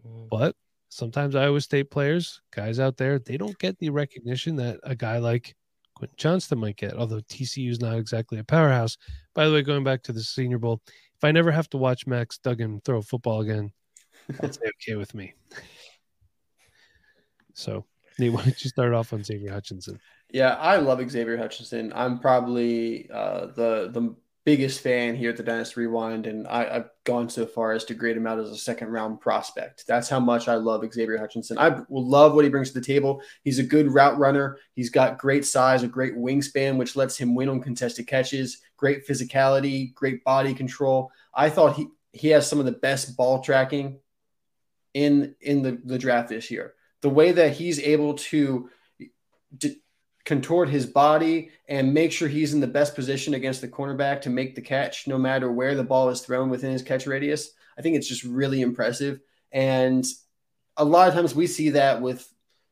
Mm. 0.06 0.28
But 0.28 0.56
sometimes 0.90 1.34
Iowa 1.34 1.60
State 1.60 1.90
players, 1.90 2.42
guys 2.50 2.78
out 2.78 2.98
there, 2.98 3.18
they 3.18 3.38
don't 3.38 3.58
get 3.58 3.78
the 3.78 3.88
recognition 3.88 4.56
that 4.56 4.78
a 4.82 4.94
guy 4.94 5.18
like 5.18 5.54
Quentin 5.94 6.16
Johnston 6.18 6.58
might 6.58 6.76
get, 6.76 6.94
although 6.94 7.20
TCU 7.20 7.70
is 7.70 7.80
not 7.80 7.96
exactly 7.96 8.38
a 8.38 8.44
powerhouse. 8.44 8.98
By 9.34 9.46
the 9.46 9.54
way, 9.54 9.62
going 9.62 9.84
back 9.84 10.02
to 10.04 10.12
the 10.12 10.22
Senior 10.22 10.58
Bowl, 10.58 10.82
if 10.86 11.24
I 11.24 11.30
never 11.30 11.50
have 11.50 11.70
to 11.70 11.78
watch 11.78 12.06
Max 12.06 12.38
Duggan 12.38 12.82
throw 12.84 12.98
a 12.98 13.02
football 13.02 13.40
again, 13.40 13.72
that's 14.40 14.58
okay 14.88 14.96
with 14.96 15.14
me. 15.14 15.34
So, 17.54 17.84
Nate, 18.18 18.32
why 18.32 18.42
don't 18.42 18.64
you 18.64 18.70
start 18.70 18.92
off 18.92 19.12
on 19.12 19.22
Xavier 19.22 19.52
Hutchinson? 19.52 20.00
Yeah, 20.32 20.54
I 20.54 20.76
love 20.76 21.08
Xavier 21.08 21.36
Hutchinson. 21.36 21.92
I'm 21.94 22.18
probably 22.18 23.08
uh, 23.10 23.46
the 23.46 23.90
the 23.92 24.14
biggest 24.44 24.80
fan 24.80 25.14
here 25.14 25.30
at 25.30 25.36
the 25.36 25.42
Dynasty 25.42 25.80
Rewind, 25.80 26.26
and 26.26 26.46
I, 26.48 26.76
I've 26.76 26.90
gone 27.04 27.28
so 27.28 27.46
far 27.46 27.72
as 27.72 27.84
to 27.86 27.94
grade 27.94 28.16
him 28.16 28.26
out 28.26 28.38
as 28.38 28.50
a 28.50 28.56
second 28.56 28.88
round 28.88 29.20
prospect. 29.20 29.84
That's 29.86 30.08
how 30.08 30.18
much 30.18 30.48
I 30.48 30.54
love 30.54 30.84
Xavier 30.92 31.18
Hutchinson. 31.18 31.58
I 31.58 31.80
love 31.90 32.34
what 32.34 32.44
he 32.44 32.50
brings 32.50 32.70
to 32.70 32.80
the 32.80 32.84
table. 32.84 33.22
He's 33.44 33.58
a 33.58 33.64
good 33.64 33.92
route 33.92 34.18
runner. 34.18 34.58
He's 34.74 34.90
got 34.90 35.18
great 35.18 35.44
size, 35.44 35.82
a 35.82 35.88
great 35.88 36.16
wingspan, 36.16 36.78
which 36.78 36.96
lets 36.96 37.16
him 37.16 37.34
win 37.34 37.48
on 37.48 37.60
contested 37.60 38.06
catches. 38.06 38.62
Great 38.76 39.06
physicality, 39.06 39.92
great 39.94 40.24
body 40.24 40.54
control. 40.54 41.10
I 41.34 41.50
thought 41.50 41.76
he 41.76 41.88
he 42.12 42.28
has 42.28 42.48
some 42.48 42.58
of 42.58 42.64
the 42.64 42.72
best 42.72 43.16
ball 43.16 43.40
tracking 43.40 44.00
in 44.94 45.34
in 45.40 45.62
the, 45.62 45.80
the 45.84 45.98
draft 45.98 46.30
this 46.30 46.50
year. 46.50 46.74
The 47.02 47.10
way 47.10 47.32
that 47.32 47.52
he's 47.52 47.78
able 47.78 48.14
to 48.14 48.70
d- 49.56 49.80
contort 50.24 50.68
his 50.68 50.86
body 50.86 51.50
and 51.68 51.94
make 51.94 52.12
sure 52.12 52.28
he's 52.28 52.54
in 52.54 52.60
the 52.60 52.66
best 52.66 52.94
position 52.94 53.34
against 53.34 53.60
the 53.60 53.68
cornerback 53.68 54.20
to 54.22 54.30
make 54.30 54.54
the 54.54 54.60
catch, 54.60 55.06
no 55.06 55.18
matter 55.18 55.50
where 55.50 55.74
the 55.74 55.84
ball 55.84 56.10
is 56.10 56.20
thrown 56.20 56.50
within 56.50 56.72
his 56.72 56.82
catch 56.82 57.06
radius. 57.06 57.52
I 57.78 57.82
think 57.82 57.96
it's 57.96 58.08
just 58.08 58.24
really 58.24 58.60
impressive. 58.60 59.20
And 59.52 60.04
a 60.76 60.84
lot 60.84 61.08
of 61.08 61.14
times 61.14 61.34
we 61.34 61.46
see 61.46 61.70
that 61.70 62.02
with, 62.02 62.26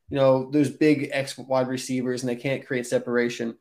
you 0.09 0.17
know, 0.17 0.49
those 0.51 0.69
big 0.69 1.09
X 1.11 1.37
wide 1.37 1.67
receivers 1.67 2.21
and 2.21 2.29
they 2.29 2.35
can't 2.35 2.65
create 2.65 2.87
separation. 2.87 3.57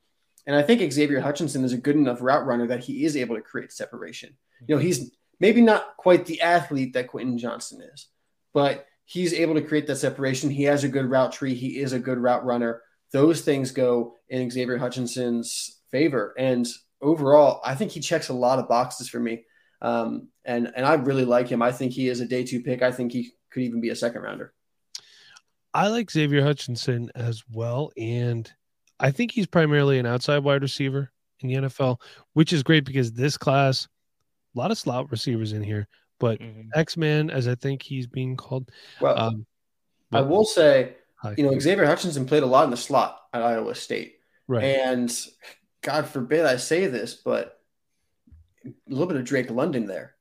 And 0.47 0.57
I 0.57 0.62
think 0.62 0.92
Xavier 0.92 1.21
Hutchinson 1.21 1.64
is 1.64 1.73
a 1.73 1.78
good 1.78 1.97
enough 1.97 2.23
route 2.23 2.47
runner 2.47 2.66
that 2.68 2.85
he 2.85 3.04
is 3.04 3.16
able 3.16 3.37
to 3.37 3.42
create 3.42 3.73
separation. 3.73 4.37
You 4.66 4.75
know, 4.75 4.80
he's 4.80 5.11
maybe 5.40 5.61
not 5.61 5.97
quite 5.97 6.26
the 6.26 6.40
athlete 6.40 6.95
that 6.95 7.09
Quentin 7.09 7.38
Johnston 7.38 7.83
is, 7.83 8.09
but 8.54 8.87
he's 9.04 9.33
able 9.33 9.54
to 9.54 9.62
create 9.62 9.87
that 9.87 9.97
separation. 9.97 10.50
He 10.50 10.64
has 10.64 10.85
a 10.85 10.88
good 10.88 11.07
route 11.07 11.33
tree. 11.33 11.54
He 11.54 11.78
is 11.78 11.92
a 11.92 11.99
good 11.99 12.18
route 12.18 12.45
runner. 12.45 12.83
Those 13.12 13.41
things 13.43 13.71
go 13.71 14.15
in 14.29 14.50
Xavier 14.50 14.79
Hutchinson's 14.79 15.81
favor. 15.91 16.35
And 16.38 16.67
overall, 17.00 17.61
I 17.65 17.75
think 17.75 17.93
he 17.93 18.00
checks 18.00 18.29
a 18.29 18.35
lot 18.35 18.59
of 18.59 18.69
boxes 18.69 19.09
for 19.09 19.21
me. 19.21 19.45
Um, 19.81 20.29
and 20.45 20.73
and 20.75 20.85
I 20.85 20.95
really 20.95 21.25
like 21.25 21.49
him. 21.49 21.62
I 21.62 21.73
think 21.73 21.93
he 21.93 22.09
is 22.09 22.21
a 22.21 22.27
day 22.27 22.45
two 22.45 22.62
pick. 22.62 22.83
I 22.83 22.91
think 22.93 23.12
he 23.12 23.31
could 23.50 23.62
even 23.62 23.81
be 23.81 23.91
a 23.91 23.97
second 23.97 24.23
rounder. 24.23 24.53
I 25.75 25.88
like 25.88 26.11
Xavier 26.11 26.43
Hutchinson 26.43 27.11
as 27.15 27.45
well. 27.53 27.93
And 27.97 28.50
I 28.99 29.11
think 29.11 29.31
he's 29.31 29.47
primarily 29.47 29.99
an 29.99 30.07
outside 30.07 30.38
wide 30.38 30.62
receiver 30.62 31.12
in 31.41 31.49
the 31.49 31.55
NFL, 31.55 32.00
which 32.33 32.53
is 32.53 32.62
great 32.62 32.85
because 32.85 33.12
this 33.12 33.37
class, 33.38 33.87
a 34.57 34.59
lot 34.59 34.71
of 34.73 34.79
slot 34.79 35.11
receivers 35.11 35.53
in 35.53 35.62
here, 35.62 35.87
but 36.19 36.41
Mhm. 36.41 36.71
X 36.75 36.97
Man, 36.97 37.31
as 37.31 37.47
I 37.47 37.55
think 37.55 37.83
he's 37.83 38.07
being 38.09 38.37
called. 38.37 38.71
Well, 39.00 39.17
Um, 39.17 39.47
I 40.11 40.23
will 40.23 40.45
say, 40.45 40.85
hi. 40.85 40.95
You 41.37 41.45
know, 41.45 41.59
Xavier 41.59 41.87
Hutchinson 41.87 42.27
played 42.27 42.43
a 42.43 42.47
lot 42.47 42.65
in 42.65 42.71
the 42.71 42.77
slot 42.77 43.21
at 43.33 43.43
Iowa 43.43 43.75
State. 43.75 44.17
right. 44.47 44.65
And 44.65 45.15
God 45.83 46.07
forbid 46.07 46.45
I 46.47 46.57
say 46.57 46.87
this, 46.87 47.15
but 47.15 47.61
a 48.67 48.71
little 48.89 49.07
bit 49.07 49.17
of 49.17 49.25
Drake 49.25 49.51
London 49.51 49.87
there 49.87 50.15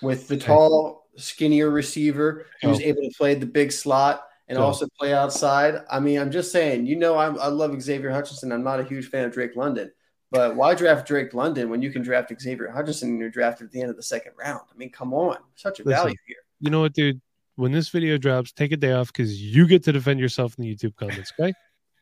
with 0.00 0.28
the 0.28 0.36
tall, 0.36 1.06
skinnier 1.16 1.70
receiver 1.70 2.46
who's 2.62 2.78
Oh. 2.78 2.82
able 2.84 3.02
to 3.02 3.10
play 3.16 3.34
the 3.34 3.46
big 3.46 3.70
slot 3.72 4.26
and 4.48 4.58
Oh. 4.58 4.62
also 4.62 4.86
play 4.98 5.12
outside. 5.12 5.82
I 5.90 6.00
mean, 6.00 6.18
I'm 6.18 6.30
just 6.30 6.50
saying, 6.52 6.86
you 6.86 6.96
know, 6.96 7.16
I'm, 7.18 7.38
I 7.38 7.48
love 7.48 7.80
Xavier 7.80 8.10
Hutchinson. 8.10 8.50
I'm 8.52 8.64
not 8.64 8.80
a 8.80 8.84
huge 8.84 9.08
fan 9.08 9.24
of 9.26 9.32
Drake 9.32 9.56
London, 9.56 9.92
But 10.30 10.56
why 10.56 10.74
draft 10.74 11.06
Drake 11.06 11.34
London 11.34 11.68
when 11.68 11.82
you 11.82 11.92
can 11.92 12.00
draft 12.02 12.32
Xavier 12.40 12.70
Hutchinson 12.70 13.10
and 13.10 13.18
you're 13.18 13.28
drafted 13.30 13.66
at 13.66 13.72
the 13.72 13.80
end 13.82 13.90
of 13.90 13.96
the 13.96 14.02
second 14.02 14.32
round? 14.38 14.62
I 14.72 14.76
mean, 14.78 14.90
come 14.90 15.12
on, 15.12 15.36
such 15.56 15.80
a 15.80 15.84
Listen. 15.84 16.04
value 16.04 16.16
here. 16.26 16.36
You 16.60 16.70
know 16.70 16.80
what, 16.80 16.94
dude? 16.94 17.20
When 17.56 17.72
this 17.72 17.88
video 17.88 18.18
drops, 18.18 18.52
take 18.52 18.72
a 18.72 18.76
day 18.76 18.92
off 18.92 19.08
because 19.08 19.42
you 19.42 19.66
get 19.66 19.84
to 19.84 19.92
defend 19.92 20.20
yourself 20.20 20.54
in 20.58 20.64
the 20.64 20.74
YouTube 20.74 20.96
comments. 20.96 21.32
Okay, 21.38 21.52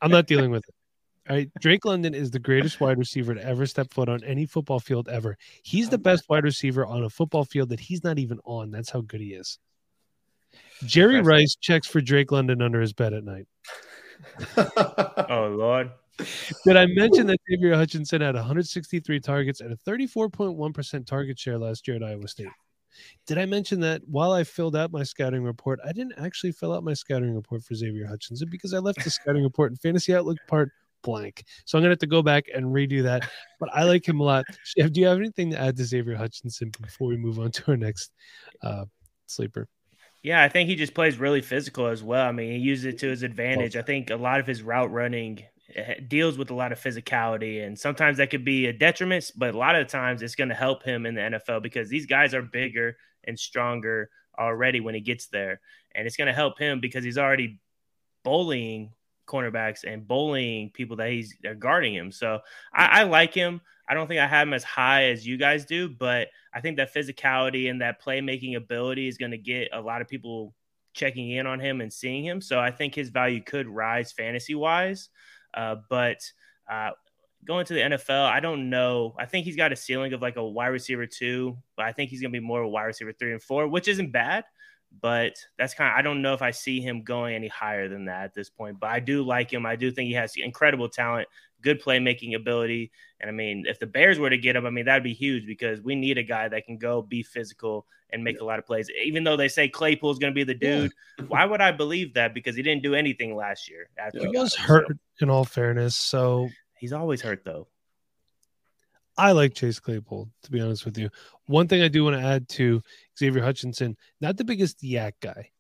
I'm 0.00 0.10
not 0.10 0.26
dealing 0.26 0.50
with 0.50 0.64
it. 0.68 0.74
All 1.28 1.36
right, 1.36 1.50
Drake 1.60 1.84
London 1.84 2.14
is 2.14 2.30
the 2.30 2.38
greatest 2.38 2.80
wide 2.80 2.98
receiver 2.98 3.34
to 3.34 3.44
ever 3.44 3.66
step 3.66 3.92
foot 3.92 4.08
on 4.08 4.24
any 4.24 4.46
football 4.46 4.80
field 4.80 5.08
ever. 5.08 5.36
He's 5.62 5.88
the 5.88 5.98
best 5.98 6.28
wide 6.28 6.44
receiver 6.44 6.86
on 6.86 7.04
a 7.04 7.10
football 7.10 7.44
field 7.44 7.68
that 7.68 7.80
he's 7.80 8.02
not 8.02 8.18
even 8.18 8.40
on. 8.44 8.70
That's 8.70 8.90
how 8.90 9.02
good 9.02 9.20
he 9.20 9.34
is. 9.34 9.58
Jerry 10.84 11.20
Rice 11.20 11.56
checks 11.60 11.86
for 11.86 12.00
Drake 12.00 12.32
London 12.32 12.62
under 12.62 12.80
his 12.80 12.92
bed 12.92 13.12
at 13.12 13.24
night. 13.24 13.46
Oh 15.30 15.54
Lord. 15.56 15.90
Did 16.66 16.76
I 16.76 16.86
mention 16.86 17.26
that 17.28 17.38
Xavier 17.48 17.76
Hutchinson 17.76 18.20
had 18.20 18.34
163 18.34 19.20
targets 19.20 19.60
and 19.60 19.72
a 19.72 19.76
34.1% 19.76 21.06
target 21.06 21.38
share 21.38 21.58
last 21.58 21.86
year 21.86 21.96
at 21.96 22.02
Iowa 22.02 22.26
State? 22.28 22.48
Did 23.26 23.38
I 23.38 23.46
mention 23.46 23.80
that 23.80 24.02
while 24.06 24.32
I 24.32 24.44
filled 24.44 24.76
out 24.76 24.92
my 24.92 25.02
scouting 25.02 25.42
report, 25.42 25.80
I 25.84 25.92
didn't 25.92 26.14
actually 26.18 26.52
fill 26.52 26.74
out 26.74 26.84
my 26.84 26.94
scouting 26.94 27.34
report 27.34 27.62
for 27.62 27.74
Xavier 27.74 28.06
Hutchinson 28.06 28.48
because 28.50 28.74
I 28.74 28.78
left 28.78 29.04
the 29.04 29.10
scouting 29.10 29.42
report 29.42 29.70
and 29.70 29.80
fantasy 29.80 30.14
outlook 30.14 30.38
part 30.48 30.70
blank. 31.02 31.44
So 31.64 31.78
I'm 31.78 31.82
gonna 31.82 31.92
have 31.92 31.98
to 32.00 32.06
go 32.06 32.22
back 32.22 32.44
and 32.54 32.66
redo 32.66 33.02
that. 33.04 33.28
But 33.58 33.70
I 33.74 33.84
like 33.84 34.06
him 34.06 34.20
a 34.20 34.24
lot. 34.24 34.44
Chev, 34.64 34.92
do 34.92 35.00
you 35.00 35.06
have 35.06 35.18
anything 35.18 35.50
to 35.50 35.60
add 35.60 35.76
to 35.76 35.84
Xavier 35.84 36.16
Hutchinson 36.16 36.72
before 36.80 37.08
we 37.08 37.16
move 37.16 37.38
on 37.38 37.50
to 37.52 37.70
our 37.72 37.76
next 37.76 38.12
uh, 38.62 38.84
sleeper? 39.26 39.68
Yeah, 40.22 40.42
I 40.42 40.48
think 40.50 40.68
he 40.68 40.76
just 40.76 40.92
plays 40.92 41.18
really 41.18 41.40
physical 41.40 41.86
as 41.86 42.02
well. 42.02 42.26
I 42.26 42.32
mean, 42.32 42.52
he 42.52 42.58
uses 42.58 42.84
it 42.84 42.98
to 42.98 43.08
his 43.08 43.22
advantage. 43.22 43.74
I 43.74 43.82
think 43.82 44.10
a 44.10 44.16
lot 44.16 44.38
of 44.38 44.46
his 44.46 44.62
route 44.62 44.92
running 44.92 45.44
deals 46.08 46.38
with 46.38 46.50
a 46.50 46.54
lot 46.54 46.72
of 46.72 46.80
physicality, 46.80 47.64
and 47.64 47.78
sometimes 47.78 48.18
that 48.18 48.30
could 48.30 48.44
be 48.44 48.66
a 48.66 48.72
detriment, 48.72 49.30
but 49.36 49.54
a 49.54 49.58
lot 49.58 49.76
of 49.76 49.88
times 49.88 50.22
it's 50.22 50.34
going 50.34 50.48
to 50.48 50.54
help 50.54 50.82
him 50.82 51.06
in 51.06 51.14
the 51.14 51.20
NFL 51.20 51.62
because 51.62 51.88
these 51.88 52.06
guys 52.06 52.34
are 52.34 52.42
bigger 52.42 52.96
and 53.24 53.38
stronger 53.38 54.10
already 54.38 54.80
when 54.80 54.94
he 54.94 55.00
gets 55.00 55.26
there. 55.28 55.60
And 55.94 56.06
it's 56.06 56.16
going 56.16 56.28
to 56.28 56.32
help 56.32 56.58
him 56.58 56.80
because 56.80 57.04
he's 57.04 57.18
already 57.18 57.60
bullying 58.24 58.92
cornerbacks 59.26 59.84
and 59.84 60.06
bullying 60.06 60.70
people 60.70 60.96
that 60.96 61.10
he's 61.10 61.34
guarding 61.58 61.94
him. 61.94 62.10
So 62.10 62.40
I, 62.72 63.00
I 63.00 63.02
like 63.04 63.34
him. 63.34 63.60
I 63.88 63.94
don't 63.94 64.06
think 64.06 64.20
I 64.20 64.26
have 64.26 64.46
him 64.46 64.54
as 64.54 64.64
high 64.64 65.04
as 65.10 65.26
you 65.26 65.36
guys 65.36 65.64
do, 65.64 65.88
but 65.88 66.28
I 66.54 66.60
think 66.60 66.76
that 66.76 66.94
physicality 66.94 67.70
and 67.70 67.80
that 67.80 68.02
playmaking 68.02 68.56
ability 68.56 69.08
is 69.08 69.18
going 69.18 69.32
to 69.32 69.38
get 69.38 69.68
a 69.72 69.80
lot 69.80 70.00
of 70.00 70.08
people 70.08 70.54
checking 70.92 71.30
in 71.30 71.46
on 71.46 71.60
him 71.60 71.80
and 71.80 71.92
seeing 71.92 72.24
him. 72.24 72.40
So 72.40 72.58
I 72.58 72.70
think 72.70 72.94
his 72.94 73.10
value 73.10 73.42
could 73.42 73.68
rise 73.68 74.12
fantasy 74.12 74.54
wise. 74.54 75.08
Uh, 75.54 75.76
but 75.88 76.18
uh, 76.70 76.90
going 77.44 77.66
to 77.66 77.74
the 77.74 77.80
NFL, 77.80 78.26
I 78.26 78.40
don't 78.40 78.70
know. 78.70 79.14
I 79.18 79.26
think 79.26 79.44
he's 79.44 79.56
got 79.56 79.72
a 79.72 79.76
ceiling 79.76 80.12
of 80.12 80.22
like 80.22 80.36
a 80.36 80.44
wide 80.44 80.68
receiver 80.68 81.06
two, 81.06 81.56
but 81.76 81.86
I 81.86 81.92
think 81.92 82.10
he's 82.10 82.20
going 82.20 82.32
to 82.32 82.40
be 82.40 82.44
more 82.44 82.60
of 82.60 82.66
a 82.66 82.70
wide 82.70 82.84
receiver 82.84 83.12
three 83.12 83.32
and 83.32 83.42
four, 83.42 83.68
which 83.68 83.88
isn't 83.88 84.12
bad. 84.12 84.44
But 85.00 85.36
that's 85.56 85.74
kind 85.74 85.90
of, 85.92 85.96
I 85.98 86.02
don't 86.02 86.20
know 86.20 86.34
if 86.34 86.42
I 86.42 86.50
see 86.50 86.80
him 86.80 87.02
going 87.02 87.34
any 87.34 87.48
higher 87.48 87.88
than 87.88 88.06
that 88.06 88.24
at 88.24 88.34
this 88.34 88.50
point. 88.50 88.80
But 88.80 88.90
I 88.90 89.00
do 89.00 89.22
like 89.22 89.52
him. 89.52 89.64
I 89.64 89.76
do 89.76 89.90
think 89.90 90.08
he 90.08 90.14
has 90.14 90.34
incredible 90.36 90.88
talent, 90.88 91.28
good 91.62 91.82
playmaking 91.82 92.34
ability. 92.34 92.90
And 93.20 93.30
I 93.30 93.32
mean, 93.32 93.64
if 93.66 93.78
the 93.78 93.86
Bears 93.86 94.18
were 94.18 94.30
to 94.30 94.36
get 94.38 94.56
him, 94.56 94.66
I 94.66 94.70
mean, 94.70 94.86
that'd 94.86 95.04
be 95.04 95.14
huge 95.14 95.46
because 95.46 95.80
we 95.80 95.94
need 95.94 96.18
a 96.18 96.22
guy 96.22 96.48
that 96.48 96.66
can 96.66 96.76
go 96.76 97.02
be 97.02 97.22
physical 97.22 97.86
and 98.12 98.24
make 98.24 98.40
a 98.40 98.44
lot 98.44 98.58
of 98.58 98.66
plays. 98.66 98.90
Even 99.04 99.22
though 99.22 99.36
they 99.36 99.46
say 99.48 99.68
Claypool's 99.68 100.18
going 100.18 100.32
to 100.32 100.34
be 100.34 100.42
the 100.42 100.58
Yeah. 100.60 100.80
dude, 100.80 101.28
why 101.28 101.44
would 101.44 101.60
I 101.60 101.70
believe 101.70 102.14
that? 102.14 102.34
Because 102.34 102.56
he 102.56 102.62
didn't 102.62 102.82
do 102.82 102.94
anything 102.94 103.36
last 103.36 103.70
year. 103.70 103.88
After 103.96 104.18
He 104.18 104.28
was 104.28 104.54
hurt 104.56 104.86
So, 104.88 104.94
in 105.20 105.30
all 105.30 105.44
fairness. 105.44 105.94
So 105.94 106.48
he's 106.76 106.92
always 106.92 107.22
hurt 107.22 107.44
though. 107.44 107.68
I 109.20 109.32
like 109.32 109.52
Chase 109.52 109.78
Claypool, 109.78 110.30
to 110.44 110.50
be 110.50 110.62
honest 110.62 110.86
with 110.86 110.96
you. 110.96 111.10
One 111.44 111.68
thing 111.68 111.82
I 111.82 111.88
do 111.88 112.04
want 112.04 112.16
to 112.16 112.22
add 112.22 112.48
to 112.50 112.80
Xavier 113.18 113.42
Hutchinson, 113.42 113.98
not 114.22 114.38
the 114.38 114.44
biggest 114.44 114.80
YAC 114.82 115.12
guy. 115.20 115.50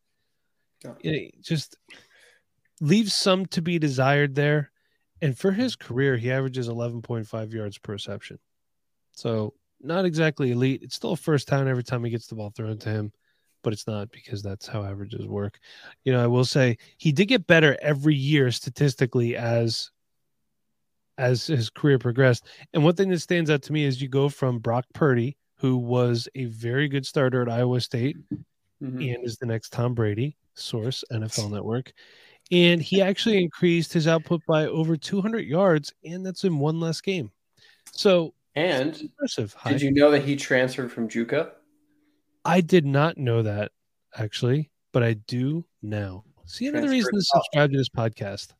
You 1.02 1.28
just 1.42 1.76
leaves 2.80 3.12
some 3.12 3.44
to 3.46 3.60
be 3.60 3.78
desired 3.78 4.34
there. 4.34 4.72
And 5.20 5.36
for 5.36 5.52
his 5.52 5.76
career, 5.76 6.16
he 6.16 6.32
averages 6.32 6.70
11.5 6.70 7.52
yards 7.52 7.76
per 7.76 7.92
reception. 7.92 8.38
So 9.12 9.52
not 9.82 10.06
exactly 10.06 10.52
elite. 10.52 10.80
It's 10.82 10.94
still 10.94 11.12
a 11.12 11.16
first 11.16 11.48
down 11.48 11.68
every 11.68 11.84
time 11.84 12.02
he 12.02 12.10
gets 12.10 12.28
the 12.28 12.36
ball 12.36 12.54
thrown 12.56 12.78
to 12.78 12.88
him, 12.88 13.12
but 13.62 13.74
it's 13.74 13.86
not 13.86 14.10
because 14.10 14.42
that's 14.42 14.66
how 14.66 14.84
averages 14.84 15.26
work. 15.26 15.58
You 16.04 16.14
know, 16.14 16.24
I 16.24 16.28
will 16.28 16.46
say 16.46 16.78
he 16.96 17.12
did 17.12 17.26
get 17.26 17.46
better 17.46 17.76
every 17.82 18.14
year 18.14 18.50
statistically 18.52 19.36
as 19.36 19.90
as 21.20 21.46
his 21.46 21.68
career 21.68 21.98
progressed. 21.98 22.46
And 22.72 22.82
one 22.82 22.94
thing 22.94 23.10
that 23.10 23.20
stands 23.20 23.50
out 23.50 23.62
to 23.64 23.72
me 23.72 23.84
is 23.84 24.00
you 24.00 24.08
go 24.08 24.28
from 24.30 24.58
Brock 24.58 24.86
Purdy, 24.94 25.36
who 25.56 25.76
was 25.76 26.26
a 26.34 26.46
very 26.46 26.88
good 26.88 27.04
starter 27.04 27.42
at 27.42 27.48
Iowa 27.50 27.80
State 27.82 28.16
Mhm. 28.82 29.14
and 29.14 29.26
is 29.26 29.36
the 29.36 29.44
next 29.44 29.70
Tom 29.70 29.94
Brady, 29.94 30.38
source 30.54 31.04
NFL 31.12 31.50
Network. 31.50 31.92
And 32.50 32.80
he 32.80 33.02
actually 33.02 33.38
increased 33.42 33.92
his 33.92 34.08
output 34.08 34.40
by 34.48 34.66
over 34.66 34.96
200 34.96 35.40
yards, 35.46 35.92
and 36.04 36.24
that's 36.24 36.44
in 36.44 36.58
one 36.58 36.80
less 36.80 37.02
game. 37.02 37.30
So 37.92 38.34
And 38.54 38.98
impressive. 38.98 39.52
Hi. 39.58 39.72
did 39.72 39.82
you 39.82 39.92
know 39.92 40.10
that 40.10 40.24
he 40.24 40.36
transferred 40.36 40.90
from 40.90 41.06
JUCO? 41.06 41.52
I 42.46 42.62
did 42.62 42.86
not 42.86 43.18
know 43.18 43.42
that 43.42 43.72
actually, 44.16 44.70
but 44.92 45.02
I 45.02 45.12
do 45.14 45.66
now. 45.82 46.24
See 46.46 46.66
another 46.66 46.88
reason 46.88 47.12
to 47.12 47.20
subscribe 47.20 47.70
to 47.72 47.76
this 47.76 47.90
podcast. 47.90 48.54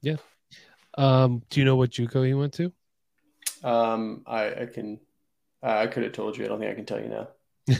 Yeah. 0.00 0.16
Um, 0.98 1.42
do 1.50 1.60
you 1.60 1.66
know 1.66 1.76
what 1.76 1.90
JUCO 1.90 2.26
he 2.26 2.34
went 2.34 2.54
to? 2.54 2.72
Um, 3.62 4.22
I, 4.26 4.62
I 4.62 4.66
can. 4.66 4.98
I 5.62 5.86
could 5.86 6.04
have 6.04 6.12
told 6.12 6.36
you. 6.36 6.44
I 6.44 6.48
don't 6.48 6.58
think 6.58 6.72
I 6.72 6.74
can 6.74 6.86
tell 6.86 7.00
you 7.00 7.08
now. 7.08 7.28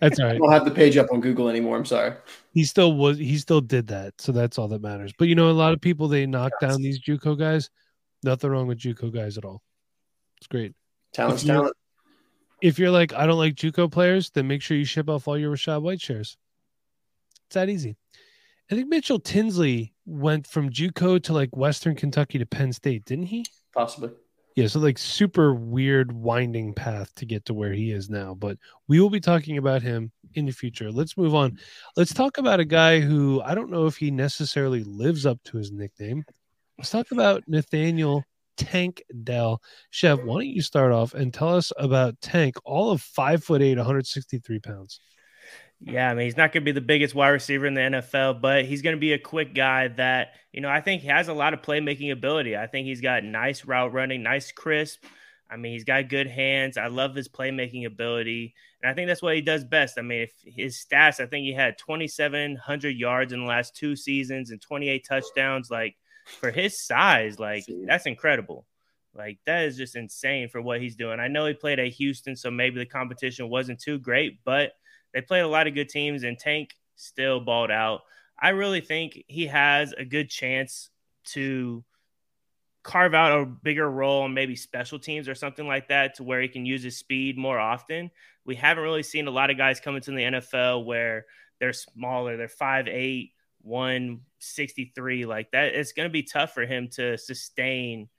That's 0.00 0.18
all 0.18 0.26
I 0.26 0.30
right. 0.30 0.38
don't 0.38 0.52
have 0.52 0.64
the 0.64 0.70
page 0.70 0.96
up 0.96 1.06
on 1.12 1.20
Google 1.20 1.48
anymore. 1.48 1.76
I'm 1.76 1.84
sorry. 1.84 2.14
He 2.52 2.64
still 2.64 2.94
was. 2.94 3.18
He 3.18 3.38
still 3.38 3.60
did 3.60 3.86
that, 3.88 4.20
so 4.20 4.32
that's 4.32 4.58
all 4.58 4.68
that 4.68 4.82
matters. 4.82 5.12
But 5.18 5.28
you 5.28 5.34
know, 5.34 5.50
a 5.50 5.52
lot 5.52 5.72
of 5.72 5.80
people 5.80 6.06
they 6.06 6.26
knock 6.26 6.52
down 6.60 6.82
these 6.82 7.00
JUCO 7.00 7.38
guys. 7.38 7.70
Nothing 8.22 8.50
wrong 8.50 8.66
with 8.66 8.78
JUCO 8.78 9.12
guys 9.12 9.38
at 9.38 9.44
all. 9.44 9.62
It's 10.38 10.46
great. 10.46 10.74
Talent's 11.12 11.42
If 11.42 11.48
talent. 11.48 11.76
If 12.62 12.78
you're 12.78 12.90
like, 12.90 13.12
I 13.12 13.26
don't 13.26 13.38
like 13.38 13.54
JUCO 13.54 13.90
players, 13.90 14.30
then 14.30 14.46
make 14.46 14.62
sure 14.62 14.76
you 14.76 14.84
ship 14.84 15.08
off 15.08 15.28
all 15.28 15.38
your 15.38 15.54
Rachaad 15.54 15.82
White 15.82 16.00
shares. 16.00 16.36
It's 17.46 17.54
that 17.54 17.68
easy. 17.68 17.96
I 18.70 18.74
think 18.74 18.88
Mitchell 18.88 19.18
Tinsley 19.18 19.93
went 20.06 20.46
from 20.46 20.70
JUCO 20.70 21.22
to 21.24 21.32
like 21.32 21.56
Western 21.56 21.94
Kentucky 21.94 22.38
to 22.38 22.46
Penn 22.46 22.72
State, 22.72 23.04
didn't 23.04 23.26
he? 23.26 23.46
Possibly. 23.72 24.10
Yeah, 24.56 24.68
so 24.68 24.78
like 24.78 24.98
super 24.98 25.52
weird 25.52 26.12
winding 26.12 26.74
path 26.74 27.12
to 27.16 27.26
get 27.26 27.44
to 27.46 27.54
where 27.54 27.72
he 27.72 27.90
is 27.90 28.08
now. 28.08 28.34
But 28.34 28.56
we 28.86 29.00
will 29.00 29.10
be 29.10 29.20
talking 29.20 29.58
about 29.58 29.82
him 29.82 30.12
in 30.34 30.46
the 30.46 30.52
future. 30.52 30.92
Let's 30.92 31.16
move 31.16 31.34
on. 31.34 31.58
Let's 31.96 32.14
talk 32.14 32.38
about 32.38 32.60
a 32.60 32.64
guy 32.64 33.00
who 33.00 33.42
I 33.42 33.54
don't 33.56 33.70
know 33.70 33.86
if 33.86 33.96
he 33.96 34.12
necessarily 34.12 34.84
lives 34.84 35.26
up 35.26 35.42
to 35.46 35.56
his 35.56 35.72
nickname. 35.72 36.24
Let's 36.78 36.90
talk 36.90 37.10
about 37.10 37.42
Nathaniel 37.48 38.24
Tank 38.56 39.02
Dell. 39.24 39.60
Chev, 39.90 40.24
why 40.24 40.34
don't 40.34 40.46
you 40.46 40.62
start 40.62 40.92
off 40.92 41.14
and 41.14 41.34
tell 41.34 41.56
us 41.56 41.72
about 41.76 42.20
Tank, 42.20 42.56
all 42.64 42.92
of 42.92 43.00
five 43.02 43.42
foot 43.42 43.60
eight, 43.60 43.76
163 43.76 44.60
pounds. 44.60 45.00
Yeah, 45.86 46.10
I 46.10 46.14
mean, 46.14 46.24
he's 46.24 46.36
not 46.36 46.50
going 46.52 46.62
to 46.62 46.64
be 46.64 46.72
the 46.72 46.80
biggest 46.80 47.14
wide 47.14 47.28
receiver 47.28 47.66
in 47.66 47.74
the 47.74 47.80
NFL, 47.82 48.40
but 48.40 48.64
he's 48.64 48.80
going 48.80 48.96
to 48.96 49.00
be 49.00 49.12
a 49.12 49.18
quick 49.18 49.54
guy 49.54 49.88
that, 49.88 50.28
you 50.50 50.62
know, 50.62 50.70
I 50.70 50.80
think 50.80 51.02
he 51.02 51.08
has 51.08 51.28
a 51.28 51.34
lot 51.34 51.52
of 51.52 51.60
playmaking 51.60 52.10
ability. 52.10 52.56
I 52.56 52.66
think 52.66 52.86
he's 52.86 53.02
got 53.02 53.22
nice 53.22 53.66
route 53.66 53.92
running, 53.92 54.22
nice 54.22 54.50
crisp. 54.50 55.04
I 55.50 55.56
mean, 55.56 55.72
he's 55.72 55.84
got 55.84 56.08
good 56.08 56.26
hands. 56.26 56.78
I 56.78 56.86
love 56.86 57.14
his 57.14 57.28
playmaking 57.28 57.86
ability. 57.86 58.54
And 58.82 58.90
I 58.90 58.94
think 58.94 59.08
that's 59.08 59.20
what 59.20 59.34
he 59.34 59.42
does 59.42 59.62
best. 59.62 59.98
I 59.98 60.02
mean, 60.02 60.22
if 60.22 60.32
his 60.42 60.82
stats, 60.82 61.20
I 61.20 61.26
think 61.26 61.44
he 61.44 61.52
had 61.52 61.76
2,700 61.76 62.96
yards 62.96 63.34
in 63.34 63.40
the 63.40 63.46
last 63.46 63.76
two 63.76 63.94
seasons 63.94 64.50
and 64.50 64.62
28 64.62 65.04
touchdowns. 65.06 65.70
Like, 65.70 65.96
for 66.40 66.50
his 66.50 66.82
size, 66.82 67.38
like, 67.38 67.66
that's 67.86 68.06
incredible. 68.06 68.64
Like, 69.14 69.38
that 69.44 69.64
is 69.64 69.76
just 69.76 69.96
insane 69.96 70.48
for 70.48 70.62
what 70.62 70.80
he's 70.80 70.96
doing. 70.96 71.20
I 71.20 71.28
know 71.28 71.44
he 71.44 71.52
played 71.52 71.78
at 71.78 71.88
Houston, 71.88 72.36
so 72.36 72.50
maybe 72.50 72.78
the 72.78 72.86
competition 72.86 73.50
wasn't 73.50 73.80
too 73.80 73.98
great, 73.98 74.38
but 74.44 74.72
they 75.14 75.22
played 75.22 75.42
a 75.42 75.48
lot 75.48 75.66
of 75.66 75.74
good 75.74 75.88
teams, 75.88 76.24
and 76.24 76.38
Tank 76.38 76.74
still 76.96 77.40
balled 77.40 77.70
out. 77.70 78.02
I 78.38 78.50
really 78.50 78.80
think 78.80 79.24
he 79.28 79.46
has 79.46 79.92
a 79.92 80.04
good 80.04 80.28
chance 80.28 80.90
to 81.26 81.84
carve 82.82 83.14
out 83.14 83.40
a 83.40 83.46
bigger 83.46 83.90
role 83.90 84.26
in 84.26 84.34
maybe 84.34 84.56
special 84.56 84.98
teams 84.98 85.28
or 85.28 85.34
something 85.34 85.66
like 85.66 85.88
that 85.88 86.16
to 86.16 86.22
where 86.22 86.42
he 86.42 86.48
can 86.48 86.66
use 86.66 86.82
his 86.82 86.98
speed 86.98 87.38
more 87.38 87.58
often. 87.58 88.10
We 88.44 88.56
haven't 88.56 88.84
really 88.84 89.02
seen 89.02 89.26
a 89.26 89.30
lot 89.30 89.50
of 89.50 89.56
guys 89.56 89.80
come 89.80 89.96
into 89.96 90.10
the 90.10 90.16
NFL 90.18 90.84
where 90.84 91.24
they're 91.60 91.72
smaller, 91.72 92.36
they're 92.36 92.48
5'8, 92.48 93.30
163 93.62 95.24
like 95.24 95.50
that. 95.52 95.74
It's 95.74 95.92
going 95.92 96.08
to 96.08 96.12
be 96.12 96.24
tough 96.24 96.52
for 96.52 96.66
him 96.66 96.88
to 96.96 97.16
sustain, 97.16 98.10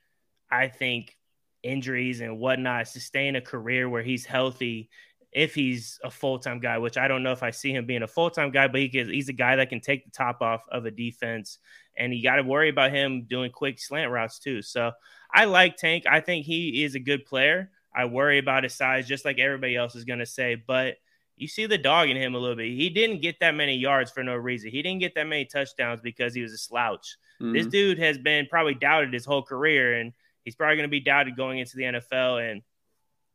I 0.50 0.70
think, 0.70 1.16
injuries 1.62 2.22
and 2.22 2.40
whatnot, 2.40 2.88
sustain 2.88 3.36
a 3.36 3.42
career 3.42 3.88
where 3.88 4.04
he's 4.04 4.26
healthy 4.26 4.90
if 5.36 5.54
he's 5.54 6.00
a 6.02 6.10
full 6.10 6.40
time 6.40 6.62
guy, 6.62 6.78
which 6.78 6.98
I 6.98 7.10
don't 7.10 7.22
know 7.22 7.34
if 7.34 7.44
I 7.44 7.52
see 7.52 7.72
him 7.74 7.86
being 7.86 8.04
a 8.04 8.08
full 8.08 8.30
time 8.30 8.52
guy, 8.52 8.70
but 8.70 8.80
he 8.80 8.88
can, 8.88 9.10
he's 9.10 9.28
a 9.28 9.34
guy 9.34 9.58
that 9.58 9.68
can 9.70 9.82
take 9.82 10.06
the 10.06 10.12
top 10.12 10.42
off 10.42 10.64
of 10.72 10.86
a 10.86 10.92
defense. 10.92 11.60
And 11.98 12.16
you 12.16 12.24
got 12.24 12.38
to 12.38 12.44
worry 12.44 12.70
about 12.70 12.92
him 12.92 13.26
doing 13.30 13.52
quick 13.52 13.80
slant 13.80 14.12
routes 14.12 14.40
too. 14.40 14.62
So 14.62 14.94
I 15.32 15.44
like 15.46 15.76
Tank. 15.76 16.06
I 16.10 16.22
think 16.22 16.46
he 16.46 16.86
is 16.86 16.96
a 16.96 17.00
good 17.00 17.26
player. 17.26 17.70
I 17.94 18.06
worry 18.06 18.38
about 18.40 18.64
his 18.64 18.76
size, 18.76 19.08
just 19.08 19.26
like 19.26 19.38
everybody 19.38 19.76
else 19.76 19.96
is 19.96 20.06
going 20.06 20.20
to 20.20 20.26
say. 20.26 20.56
But 20.56 20.96
you 21.36 21.50
see 21.50 21.66
the 21.66 21.78
dog 21.78 22.10
in 22.10 22.16
him 22.16 22.34
a 22.34 22.38
little 22.38 22.56
bit. 22.56 22.72
He 22.72 22.90
didn't 22.90 23.22
get 23.22 23.42
that 23.42 23.56
many 23.56 23.76
yards 23.76 24.12
for 24.12 24.24
no 24.24 24.36
reason. 24.36 24.72
He 24.72 24.82
didn't 24.82 25.02
get 25.02 25.16
that 25.16 25.28
many 25.28 25.44
touchdowns 25.44 26.00
because 26.00 26.34
he 26.34 26.42
was 26.42 26.54
a 26.54 26.58
slouch. 26.58 27.18
Mm-hmm. 27.42 27.54
This 27.54 27.68
dude 27.68 28.00
has 28.00 28.18
been 28.18 28.48
probably 28.50 28.74
doubted 28.74 29.12
his 29.12 29.26
whole 29.26 29.44
career, 29.44 30.00
and 30.00 30.14
he's 30.46 30.56
probably 30.56 30.78
going 30.78 30.88
to 30.88 30.92
be 30.92 31.02
doubted 31.02 31.36
going 31.36 31.60
into 31.60 31.76
the 31.76 31.84
NFL. 31.84 32.50
And 32.50 32.62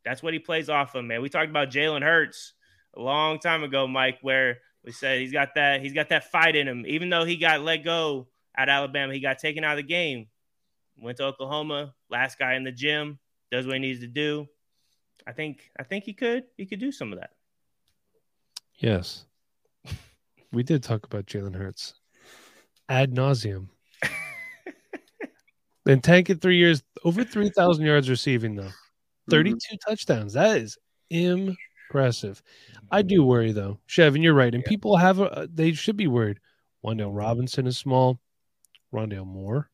that's 0.03 0.23
what 0.23 0.33
he 0.33 0.39
plays 0.39 0.69
off 0.69 0.95
of, 0.95 1.05
man. 1.05 1.21
We 1.21 1.29
talked 1.29 1.49
about 1.49 1.69
Jalen 1.69 2.01
Hurts 2.01 2.53
a 2.95 3.01
long 3.01 3.39
time 3.39 3.63
ago, 3.63 3.87
Mike, 3.87 4.19
where 4.21 4.59
we 4.83 4.91
said 4.91 5.19
he's 5.19 5.31
got 5.31 5.55
that 5.55 5.81
he's 5.81 5.93
got 5.93 6.09
that 6.09 6.31
fight 6.31 6.55
in 6.55 6.67
him. 6.67 6.85
Even 6.87 7.09
though 7.09 7.25
he 7.25 7.37
got 7.37 7.61
let 7.61 7.77
go 7.77 8.27
at 8.55 8.69
Alabama, 8.69 9.13
he 9.13 9.19
got 9.19 9.39
taken 9.39 9.63
out 9.63 9.73
of 9.73 9.77
the 9.77 9.83
game. 9.83 10.27
Went 10.97 11.17
to 11.17 11.23
Oklahoma, 11.23 11.93
last 12.09 12.37
guy 12.37 12.55
in 12.55 12.63
the 12.63 12.71
gym, 12.71 13.19
does 13.51 13.65
what 13.65 13.73
he 13.73 13.79
needs 13.79 14.01
to 14.01 14.07
do. 14.07 14.47
I 15.25 15.31
think 15.31 15.71
I 15.79 15.83
think 15.83 16.03
he 16.03 16.13
could 16.13 16.43
he 16.57 16.65
could 16.65 16.79
do 16.79 16.91
some 16.91 17.13
of 17.13 17.19
that. 17.19 17.31
Yes. 18.77 19.25
we 20.51 20.63
did 20.63 20.83
talk 20.83 21.05
about 21.05 21.25
Jalen 21.25 21.55
Hurts 21.55 21.93
ad 22.91 23.13
nauseum. 23.13 23.67
Been 25.85 26.01
tanking 26.01 26.37
three 26.37 26.57
years, 26.57 26.83
over 27.03 27.23
3,000 27.23 27.85
yards 27.85 28.09
receiving, 28.09 28.55
though. 28.55 28.69
Mm-hmm. 29.31 29.49
32 29.49 29.55
mm-hmm. 29.55 29.89
touchdowns. 29.89 30.33
That 30.33 30.57
is 30.57 30.77
impressive. 31.09 32.41
I 32.91 33.01
mm-hmm. 33.01 33.07
do 33.07 33.23
worry, 33.23 33.51
though. 33.51 33.79
Chevin, 33.87 34.21
you're 34.23 34.33
right. 34.33 34.53
And 34.53 34.63
yeah. 34.65 34.69
people 34.69 34.97
have, 34.97 35.19
a, 35.19 35.31
uh, 35.31 35.47
they 35.53 35.73
should 35.73 35.97
be 35.97 36.07
worried. 36.07 36.39
Wan'Dale 36.83 37.07
mm-hmm. 37.07 37.15
Robinson 37.15 37.67
is 37.67 37.77
small. 37.77 38.19
Rondale 38.93 39.25
Moore. 39.25 39.69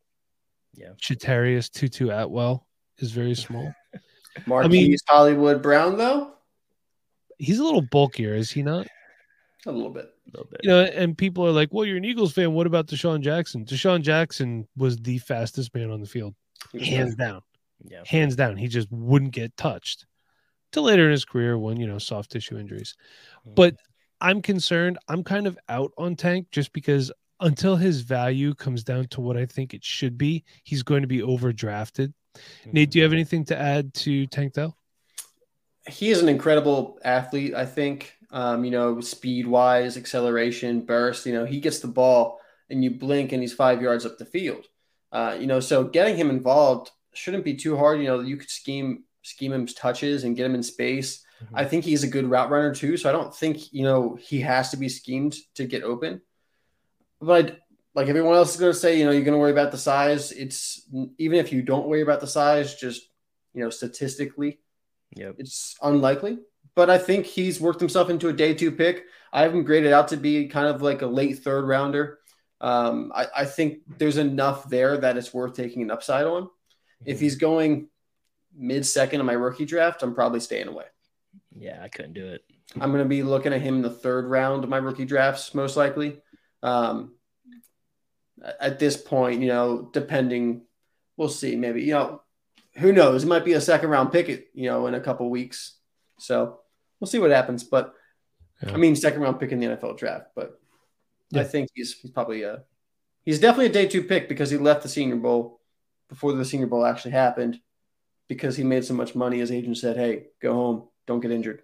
Yeah. 0.73 0.91
Chatarius 1.01 1.71
Tutu 1.71 2.09
Atwell 2.09 2.67
is 2.99 3.11
very 3.11 3.35
small. 3.35 3.73
Marquise 4.45 4.65
I 4.65 4.69
mean, 4.69 4.95
Hollywood 5.07 5.61
Brown, 5.63 5.97
though? 5.97 6.33
He's 7.39 7.59
a 7.59 7.63
little 7.63 7.81
bulkier, 7.81 8.35
is 8.35 8.51
he 8.51 8.61
not? 8.61 8.87
A 9.65 9.71
little 9.71 9.89
bit. 9.89 10.05
A 10.05 10.37
little 10.37 10.49
bit. 10.49 10.61
You 10.63 10.69
know, 10.69 10.83
and 10.83 11.17
people 11.17 11.45
are 11.45 11.51
like, 11.51 11.69
well, 11.71 11.85
you're 11.85 11.97
an 11.97 12.05
Eagles 12.05 12.33
fan. 12.33 12.53
What 12.53 12.67
about 12.67 12.87
DeSean 12.87 13.21
Jackson? 13.21 13.65
DeSean 13.65 14.01
Jackson 14.01 14.67
was 14.77 14.97
the 14.97 15.17
fastest 15.19 15.73
man 15.73 15.89
on 15.89 16.01
the 16.01 16.07
field, 16.07 16.35
hands 16.79 17.15
down. 17.15 17.41
Yeah. 17.83 18.03
Hands 18.05 18.35
down. 18.35 18.57
He 18.57 18.67
just 18.67 18.91
wouldn't 18.91 19.31
get 19.31 19.55
touched 19.57 20.05
till 20.71 20.83
later 20.83 21.05
in 21.05 21.11
his 21.11 21.25
career 21.25 21.57
when, 21.57 21.79
you 21.79 21.87
know, 21.87 21.99
soft 21.99 22.31
tissue 22.31 22.57
injuries. 22.57 22.95
Mm-hmm. 23.41 23.55
But 23.55 23.75
I'm 24.19 24.41
concerned. 24.41 24.97
I'm 25.07 25.23
kind 25.23 25.47
of 25.47 25.57
out 25.69 25.91
on 25.97 26.15
Tank 26.15 26.47
just 26.51 26.73
because 26.73 27.11
until 27.39 27.75
his 27.75 28.01
value 28.01 28.53
comes 28.55 28.83
down 28.83 29.05
to 29.09 29.21
what 29.21 29.37
I 29.37 29.45
think 29.45 29.73
it 29.73 29.83
should 29.83 30.17
be, 30.17 30.43
he's 30.63 30.83
going 30.83 31.01
to 31.01 31.07
be 31.07 31.19
overdrafted. 31.19 32.13
Mm-hmm. 32.35 32.71
Nate, 32.71 32.91
do 32.91 32.99
you 32.99 33.03
have 33.03 33.13
anything 33.13 33.45
to 33.45 33.57
add 33.57 33.93
to 33.95 34.25
Tank 34.27 34.53
Dell? 34.53 34.75
He 35.87 36.09
is 36.09 36.21
an 36.21 36.29
incredible 36.29 36.99
athlete, 37.03 37.53
I 37.53 37.65
think. 37.65 38.13
Um, 38.29 38.65
you 38.65 38.71
know, 38.71 38.99
speed 38.99 39.47
wise, 39.47 39.95
acceleration, 39.95 40.81
burst. 40.81 41.25
You 41.25 41.33
know, 41.33 41.45
he 41.45 41.61
gets 41.61 41.79
the 41.79 41.87
ball 41.87 42.41
and 42.69 42.83
you 42.83 42.91
blink 42.91 43.31
and 43.31 43.41
he's 43.41 43.53
five 43.53 43.81
yards 43.81 44.05
up 44.05 44.17
the 44.17 44.25
field. 44.25 44.65
Uh, 45.11 45.37
you 45.39 45.47
know, 45.47 45.61
so 45.61 45.85
getting 45.85 46.17
him 46.17 46.29
involved 46.29 46.91
shouldn't 47.17 47.43
be 47.43 47.55
too 47.55 47.75
hard. 47.77 47.99
You 47.99 48.07
know, 48.07 48.19
you 48.19 48.37
could 48.37 48.49
scheme 48.49 49.03
scheme 49.23 49.51
him 49.51 49.67
touches 49.67 50.23
and 50.23 50.35
get 50.35 50.45
him 50.45 50.55
in 50.55 50.63
space. 50.63 51.25
Mm-hmm. 51.43 51.55
I 51.57 51.65
think 51.65 51.83
he's 51.83 52.03
a 52.03 52.07
good 52.07 52.25
route 52.25 52.49
runner 52.49 52.73
too. 52.73 52.97
So 52.97 53.09
I 53.09 53.11
don't 53.11 53.35
think 53.35 53.73
you 53.73 53.83
know 53.83 54.17
he 54.19 54.41
has 54.41 54.69
to 54.71 54.77
be 54.77 54.89
schemed 54.89 55.35
to 55.55 55.65
get 55.65 55.83
open. 55.83 56.21
But 57.19 57.59
like 57.95 58.07
everyone 58.07 58.35
else 58.35 58.53
is 58.53 58.59
going 58.59 58.71
to 58.71 58.77
say, 58.77 58.99
you 58.99 59.05
know, 59.05 59.11
you're 59.11 59.23
going 59.23 59.33
to 59.33 59.39
worry 59.39 59.51
about 59.51 59.71
the 59.71 59.77
size. 59.77 60.31
It's 60.31 60.87
even 61.17 61.39
if 61.39 61.51
you 61.51 61.63
don't 61.63 61.87
worry 61.87 62.01
about 62.01 62.21
the 62.21 62.27
size, 62.27 62.75
just 62.75 63.01
you 63.53 63.63
know, 63.63 63.71
statistically, 63.71 64.59
yep. 65.15 65.35
it's 65.39 65.75
unlikely. 65.81 66.37
But 66.75 66.91
I 66.91 66.99
think 66.99 67.25
he's 67.25 67.59
worked 67.59 67.79
himself 67.79 68.11
into 68.11 68.29
a 68.29 68.33
day 68.33 68.53
two 68.53 68.71
pick. 68.71 69.05
I 69.33 69.41
have 69.41 69.53
him 69.53 69.63
graded 69.63 69.93
out 69.93 70.09
to 70.09 70.17
be 70.17 70.47
kind 70.47 70.67
of 70.67 70.83
like 70.83 71.01
a 71.01 71.07
late 71.07 71.39
third 71.39 71.65
rounder. 71.65 72.19
Um, 72.61 73.11
I, 73.15 73.27
I 73.35 73.45
think 73.45 73.79
there's 73.97 74.17
enough 74.17 74.69
there 74.69 74.97
that 74.97 75.17
it's 75.17 75.33
worth 75.33 75.55
taking 75.55 75.81
an 75.81 75.91
upside 75.91 76.25
on. 76.25 76.49
If 77.05 77.19
he's 77.19 77.35
going 77.35 77.89
mid 78.55 78.85
second 78.85 79.19
in 79.19 79.25
my 79.25 79.33
rookie 79.33 79.65
draft, 79.65 80.03
I'm 80.03 80.15
probably 80.15 80.39
staying 80.39 80.67
away. 80.67 80.85
Yeah, 81.55 81.79
I 81.81 81.87
couldn't 81.87 82.13
do 82.13 82.27
it. 82.27 82.43
I'm 82.75 82.91
going 82.91 83.03
to 83.03 83.09
be 83.09 83.23
looking 83.23 83.53
at 83.53 83.61
him 83.61 83.75
in 83.75 83.81
the 83.81 83.89
third 83.89 84.25
round 84.25 84.63
of 84.63 84.69
my 84.69 84.77
rookie 84.77 85.05
drafts, 85.05 85.53
most 85.53 85.77
likely. 85.77 86.19
Um, 86.61 87.15
at 88.59 88.79
this 88.79 88.97
point, 88.97 89.41
you 89.41 89.47
know, 89.47 89.89
depending, 89.93 90.63
we'll 91.15 91.29
see. 91.29 91.55
Maybe 91.55 91.83
you 91.83 91.93
know, 91.93 92.21
who 92.75 92.91
knows? 92.91 93.23
It 93.23 93.27
might 93.27 93.45
be 93.45 93.53
a 93.53 93.61
second 93.61 93.89
round 93.89 94.11
pick, 94.11 94.49
you 94.53 94.69
know, 94.69 94.87
in 94.87 94.93
a 94.93 94.99
couple 94.99 95.29
weeks. 95.29 95.77
So 96.19 96.59
we'll 96.99 97.07
see 97.07 97.19
what 97.19 97.31
happens. 97.31 97.63
But 97.63 97.93
yeah. 98.61 98.73
I 98.73 98.77
mean, 98.77 98.95
second 98.95 99.21
round 99.21 99.39
pick 99.39 99.51
in 99.51 99.59
the 99.59 99.67
NFL 99.67 99.97
draft. 99.97 100.27
But 100.35 100.59
yeah. 101.31 101.41
I 101.41 101.43
think 101.43 101.69
he's 101.73 101.93
he's 101.93 102.11
probably 102.11 102.43
a 102.43 102.63
he's 103.23 103.39
definitely 103.39 103.67
a 103.67 103.69
day 103.69 103.87
two 103.87 104.03
pick 104.03 104.29
because 104.29 104.49
he 104.49 104.57
left 104.57 104.83
the 104.83 104.89
Senior 104.89 105.17
Bowl 105.17 105.61
before 106.09 106.33
the 106.33 106.45
Senior 106.45 106.67
Bowl 106.67 106.85
actually 106.85 107.11
happened 107.11 107.59
because 108.27 108.57
he 108.57 108.63
made 108.63 108.85
so 108.85 108.93
much 108.93 109.15
money. 109.15 109.39
His 109.39 109.51
agent 109.51 109.77
said, 109.77 109.97
"Hey, 109.97 110.27
go 110.41 110.53
home, 110.53 110.87
don't 111.05 111.19
get 111.19 111.31
injured." 111.31 111.61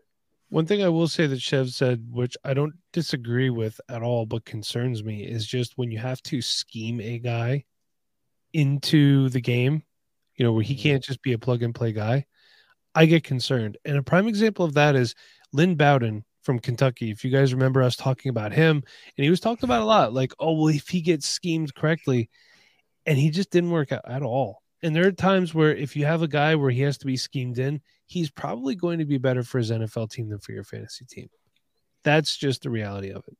One 0.49 0.65
thing 0.67 0.83
I 0.83 0.89
will 0.89 1.07
say 1.07 1.25
that 1.25 1.41
Chev 1.41 1.69
said, 1.69 2.05
which 2.11 2.37
I 2.43 2.53
don't 2.53 2.75
disagree 2.91 3.49
with 3.49 3.81
at 3.89 4.03
all, 4.03 4.27
but 4.27 4.45
concerns 4.45 5.03
me, 5.03 5.23
is 5.23 5.47
just 5.47 5.77
when 5.77 5.89
you 5.89 5.97
have 5.97 6.21
to 6.23 6.41
scheme 6.41 7.01
a 7.01 7.17
guy 7.17 7.65
into 8.53 9.29
the 9.29 9.41
game, 9.41 9.81
you 10.35 10.45
know, 10.45 10.53
where 10.53 10.63
he 10.63 10.75
mm-hmm. 10.75 10.83
can't 10.83 11.03
just 11.03 11.23
be 11.23 11.33
a 11.33 11.39
plug 11.39 11.63
and 11.63 11.73
play 11.73 11.91
guy. 11.91 12.25
I 12.93 13.07
get 13.07 13.23
concerned. 13.23 13.77
And 13.83 13.97
a 13.97 14.03
prime 14.03 14.27
example 14.27 14.63
of 14.63 14.75
that 14.75 14.95
is 14.95 15.15
Lynn 15.51 15.75
Bowden 15.75 16.23
from 16.43 16.59
Kentucky. 16.59 17.09
If 17.09 17.25
you 17.25 17.31
guys 17.31 17.53
remember 17.53 17.81
us 17.81 17.95
talking 17.95 18.29
about 18.29 18.51
him, 18.51 18.83
and 19.17 19.23
he 19.23 19.31
was 19.31 19.39
talked 19.39 19.63
about 19.63 19.81
a 19.81 19.85
lot, 19.85 20.13
like, 20.13 20.33
oh, 20.39 20.53
well, 20.53 20.67
if 20.67 20.87
he 20.87 21.01
gets 21.01 21.27
schemed 21.27 21.73
correctly, 21.73 22.29
and 23.05 23.17
he 23.17 23.29
just 23.29 23.51
didn't 23.51 23.71
work 23.71 23.91
out 23.91 24.09
at 24.09 24.23
all. 24.23 24.61
And 24.81 24.95
there 24.95 25.07
are 25.07 25.11
times 25.11 25.53
where 25.53 25.73
if 25.73 25.95
you 25.95 26.05
have 26.05 26.21
a 26.21 26.27
guy 26.27 26.55
where 26.55 26.69
he 26.69 26.81
has 26.81 26.97
to 26.99 27.05
be 27.05 27.15
schemed 27.15 27.57
in, 27.57 27.81
he's 28.05 28.29
probably 28.29 28.75
going 28.75 28.99
to 28.99 29.05
be 29.05 29.17
better 29.17 29.43
for 29.43 29.57
his 29.57 29.71
NFL 29.71 30.11
team 30.11 30.29
than 30.29 30.39
for 30.39 30.51
your 30.51 30.65
fantasy 30.65 31.05
team. 31.05 31.29
That's 32.03 32.35
just 32.35 32.63
the 32.63 32.69
reality 32.69 33.11
of 33.11 33.23
it. 33.27 33.37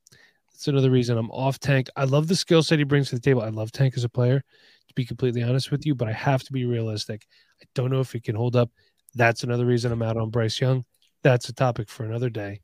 That's 0.52 0.68
another 0.70 0.90
reason 0.90 1.18
I'm 1.18 1.32
off 1.32 1.60
Tank. 1.60 1.90
I 1.98 2.06
love 2.06 2.28
the 2.28 2.36
skill 2.36 2.64
set 2.64 2.80
he 2.80 2.86
brings 2.86 3.10
to 3.10 3.16
the 3.16 3.22
table. 3.22 3.42
I 3.42 3.50
love 3.50 3.74
Tank 3.74 3.96
as 3.98 4.06
a 4.06 4.10
player, 4.10 4.40
to 4.40 4.94
be 4.96 5.04
completely 5.04 5.44
honest 5.44 5.70
with 5.70 5.86
you, 5.86 5.96
but 5.96 6.08
I 6.08 6.14
have 6.14 6.44
to 6.44 6.54
be 6.54 6.66
realistic. 6.66 7.26
I 7.62 7.66
don't 7.76 7.92
know 7.92 8.00
if 8.00 8.14
he 8.14 8.22
can 8.22 8.36
hold 8.36 8.56
up. 8.56 8.70
That's 9.16 9.44
another 9.44 9.66
reason 9.66 9.92
I'm 9.92 10.02
out 10.02 10.16
on 10.16 10.30
Bryce 10.30 10.62
Young. 10.62 10.86
That's 11.24 11.50
a 11.50 11.54
topic 11.54 11.90
for 11.90 12.06
another 12.06 12.30
day. 12.30 12.62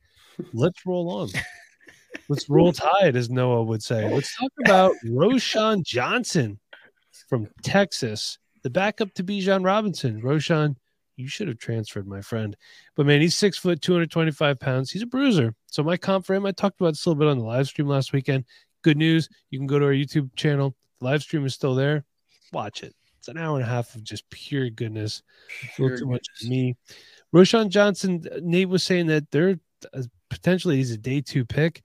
Let's 0.54 0.86
roll 0.86 1.10
on. 1.10 1.30
Let's 2.30 2.50
roll 2.50 2.72
tide, 2.72 3.16
as 3.16 3.30
Noah 3.30 3.64
would 3.64 3.84
say. 3.84 4.12
Let's 4.12 4.36
talk 4.38 4.52
about 4.64 4.94
Roschon 5.06 5.84
Johnson 5.84 6.60
from 7.30 7.48
Texas 7.64 8.40
the 8.64 8.70
backup 8.70 9.14
to 9.14 9.24
Bijan 9.24 9.66
Robinson. 9.66 10.22
Roschon. 10.22 10.76
you 11.16 11.28
should 11.28 11.48
have 11.48 11.58
transferred, 11.58 12.08
my 12.08 12.22
friend. 12.22 12.56
But 12.96 13.06
man, 13.06 13.22
he's 13.22 13.36
six 13.36 13.58
foot, 13.58 13.82
225 13.82 14.60
pounds. 14.60 14.92
He's 14.92 15.02
a 15.02 15.08
bruiser. 15.08 15.54
So 15.68 15.84
my 15.84 15.98
comp 15.98 16.26
for 16.26 16.34
him, 16.34 16.46
I 16.46 16.52
talked 16.52 16.80
about 16.80 16.92
this 16.92 17.06
a 17.06 17.10
little 17.10 17.20
bit 17.20 17.30
on 17.30 17.38
the 17.38 17.44
live 17.44 17.68
stream 17.68 17.88
last 17.88 18.14
weekend. 18.14 18.46
Good 18.82 18.98
news. 18.98 19.28
You 19.50 19.60
can 19.60 19.68
go 19.68 19.80
to 19.80 19.86
our 19.86 19.92
YouTube 19.92 20.34
channel. 20.36 20.76
The 21.00 21.06
live 21.06 21.22
stream 21.22 21.46
is 21.46 21.54
still 21.54 21.76
there. 21.76 22.06
Watch 22.54 22.84
it. 22.84 22.96
It's 23.18 23.28
an 23.28 23.38
hour 23.38 23.58
and 23.58 23.66
a 23.66 23.70
half 23.70 23.96
of 23.96 24.04
just 24.04 24.30
pure 24.30 24.70
goodness. 24.70 25.24
Pure 25.76 25.98
too 25.98 26.06
much 26.06 26.26
me. 26.44 26.78
Roschon 27.36 27.70
Johnson, 27.70 28.24
Nate 28.42 28.70
was 28.70 28.84
saying 28.84 29.08
that 29.08 29.30
they're 29.30 29.60
uh, 29.94 30.04
potentially 30.30 30.78
he's 30.78 30.92
a 30.92 30.98
day 30.98 31.22
two 31.22 31.46
pick. 31.46 31.84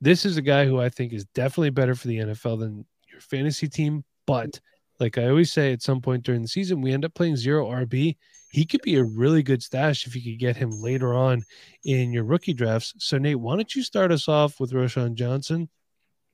This 0.00 0.26
is 0.26 0.36
a 0.36 0.42
guy 0.42 0.66
who 0.66 0.78
I 0.78 0.90
think 0.90 1.12
is 1.12 1.24
definitely 1.34 1.70
better 1.70 1.94
for 1.94 2.06
the 2.06 2.18
NFL 2.18 2.60
than 2.60 2.84
your 3.10 3.20
fantasy 3.20 3.66
team, 3.66 4.04
but 4.28 4.60
like 5.00 5.16
I 5.16 5.30
always 5.30 5.50
say, 5.50 5.72
at 5.72 5.80
some 5.80 6.02
point 6.02 6.22
during 6.22 6.42
the 6.42 6.48
season, 6.48 6.82
we 6.82 6.92
end 6.92 7.06
up 7.06 7.14
playing 7.14 7.36
zero 7.36 7.66
RB. 7.66 8.16
He 8.52 8.66
could 8.66 8.82
be 8.82 8.96
a 8.96 9.04
really 9.04 9.42
good 9.42 9.62
stash 9.62 10.06
if 10.06 10.14
you 10.14 10.22
could 10.22 10.38
get 10.38 10.56
him 10.56 10.70
later 10.70 11.14
on 11.14 11.44
in 11.84 12.12
your 12.12 12.24
rookie 12.24 12.52
drafts. 12.52 12.92
So, 12.98 13.16
Nate, 13.16 13.40
why 13.40 13.56
don't 13.56 13.74
you 13.74 13.82
start 13.82 14.12
us 14.12 14.28
off 14.28 14.60
with 14.60 14.72
Roschon 14.72 15.14
Johnson? 15.14 15.70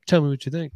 Tell 0.08 0.22
me 0.22 0.28
what 0.28 0.44
you 0.44 0.50
think. 0.50 0.72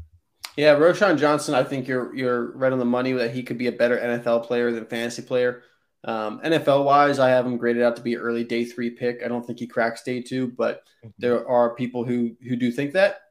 Yeah, 0.57 0.77
Roschon 0.77 1.19
Johnson, 1.19 1.55
I 1.55 1.65
think 1.65 1.89
you're 1.89 2.15
you're 2.15 2.53
right 2.57 2.73
on 2.73 2.79
the 2.79 2.85
money 2.85 3.13
that 3.13 3.35
he 3.35 3.43
could 3.43 3.59
be 3.59 3.67
a 3.67 3.73
better 3.73 3.99
NFL 3.99 4.45
player 4.45 4.71
than 4.71 4.87
fantasy 4.87 5.23
player. 5.23 5.63
Um, 6.05 6.41
NFL 6.41 6.85
wise, 6.85 7.19
I 7.19 7.31
have 7.31 7.47
him 7.47 7.57
graded 7.57 7.83
out 7.83 7.97
to 7.97 8.03
be 8.03 8.17
early 8.17 8.45
day 8.45 8.65
three 8.65 8.91
pick. 8.91 9.23
I 9.25 9.29
don't 9.29 9.45
think 9.45 9.59
he 9.59 9.67
cracks 9.67 10.05
day 10.05 10.23
two, 10.23 10.53
but 10.57 10.85
there 11.19 11.49
are 11.49 11.75
people 11.75 12.05
who 12.05 12.37
who 12.47 12.55
do 12.55 12.71
think 12.71 12.93
that 12.93 13.23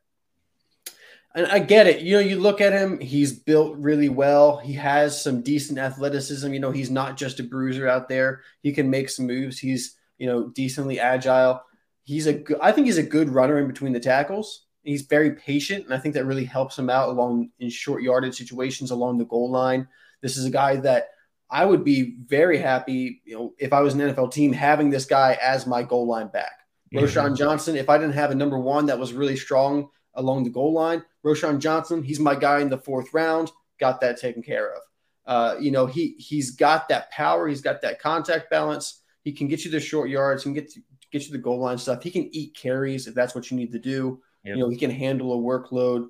and 1.38 1.46
I 1.46 1.60
get 1.60 1.86
it. 1.86 2.02
You 2.02 2.16
know, 2.16 2.20
you 2.20 2.40
look 2.40 2.62
at 2.62 2.74
him, 2.74 3.00
he's 3.00 3.32
built 3.32 3.78
really 3.78 4.10
well. 4.10 4.58
He 4.58 4.74
has 4.74 5.22
some 5.22 5.44
decent 5.44 5.78
athleticism. 5.78 6.52
You 6.52 6.60
know, 6.60 6.72
he's 6.72 6.90
not 6.90 7.16
just 7.16 7.40
a 7.40 7.44
bruiser 7.44 7.88
out 7.88 8.10
there. 8.10 8.42
He 8.64 8.74
can 8.74 8.90
make 8.90 9.08
some 9.08 9.28
moves. 9.28 9.60
He's, 9.60 9.96
you 10.18 10.26
know, 10.26 10.48
decently 10.48 11.00
agile. 11.00 11.62
he's 12.08 12.26
a 12.26 12.34
good, 12.34 12.58
I 12.60 12.72
think 12.72 12.88
he's 12.88 12.98
a 12.98 13.04
good 13.04 13.30
runner 13.30 13.60
in 13.60 13.68
between 13.68 13.94
the 13.94 14.00
tackles. 14.00 14.66
He's 14.82 15.02
very 15.04 15.32
patient, 15.32 15.84
and 15.86 15.94
I 15.94 16.00
think 16.00 16.16
that 16.16 16.26
really 16.26 16.46
helps 16.46 16.80
him 16.80 16.90
out 16.90 17.10
along 17.10 17.52
in 17.60 17.70
short 17.70 18.02
yardage 18.02 18.38
situations 18.38 18.90
along 18.90 19.18
the 19.18 19.26
goal 19.26 19.52
line. 19.52 19.88
This 20.22 20.38
is 20.38 20.46
a 20.46 20.50
guy 20.50 20.78
that 20.78 21.10
I 21.52 21.66
would 21.66 21.84
be 21.84 22.16
very 22.26 22.58
happy, 22.58 23.22
you 23.26 23.36
know, 23.36 23.54
if 23.60 23.74
I 23.74 23.82
was 23.82 23.94
an 23.94 24.00
NFL 24.00 24.32
team 24.32 24.54
having 24.54 24.90
this 24.90 25.06
guy 25.06 25.38
as 25.42 25.68
my 25.68 25.84
goal 25.84 26.08
line 26.08 26.30
back. 26.30 26.62
Mm-hmm. 26.96 27.36
Johnson, 27.36 27.76
if 27.76 27.90
I 27.90 27.98
didn't 27.98 28.14
have 28.14 28.32
a 28.32 28.36
number 28.36 28.58
one 28.58 28.86
that 28.86 28.98
was 28.98 29.12
really 29.12 29.36
strong 29.36 29.90
along 30.14 30.46
the 30.46 30.50
goal 30.50 30.74
line, 30.74 31.04
Roschon 31.28 31.60
Johnson, 31.60 32.04
he's 32.04 32.20
my 32.20 32.36
guy 32.36 32.60
in 32.60 32.70
the 32.70 32.78
fourth 32.78 33.14
round. 33.14 33.52
Got 33.80 34.02
that 34.02 34.20
taken 34.20 34.42
care 34.42 34.74
of. 34.74 34.82
Uh, 35.26 35.56
you 35.60 35.72
know, 35.72 35.86
he 35.86 36.16
he's 36.18 36.52
got 36.52 36.88
that 36.90 37.12
power, 37.12 37.48
he's 37.48 37.62
got 37.62 37.82
that 37.82 38.00
contact 38.00 38.50
balance. 38.50 39.04
He 39.24 39.34
can 39.34 39.48
get 39.50 39.66
you 39.66 39.72
the 39.72 39.80
short 39.80 40.10
yards, 40.10 40.44
he 40.44 40.48
can 40.48 40.54
get 40.54 40.72
to, 40.72 40.82
get 41.12 41.26
you 41.26 41.32
the 41.32 41.38
goal 41.38 41.60
line 41.60 41.78
stuff. 41.78 42.02
He 42.02 42.12
can 42.12 42.34
eat 42.34 42.56
carries 42.56 43.08
if 43.08 43.14
that's 43.14 43.36
what 43.36 43.52
you 43.52 43.58
need 43.58 43.74
to 43.74 43.80
do. 43.80 44.22
Yep. 44.44 44.56
You 44.56 44.62
know, 44.62 44.70
he 44.70 44.78
can 44.78 44.92
handle 44.92 45.34
a 45.34 45.38
workload. 45.38 46.08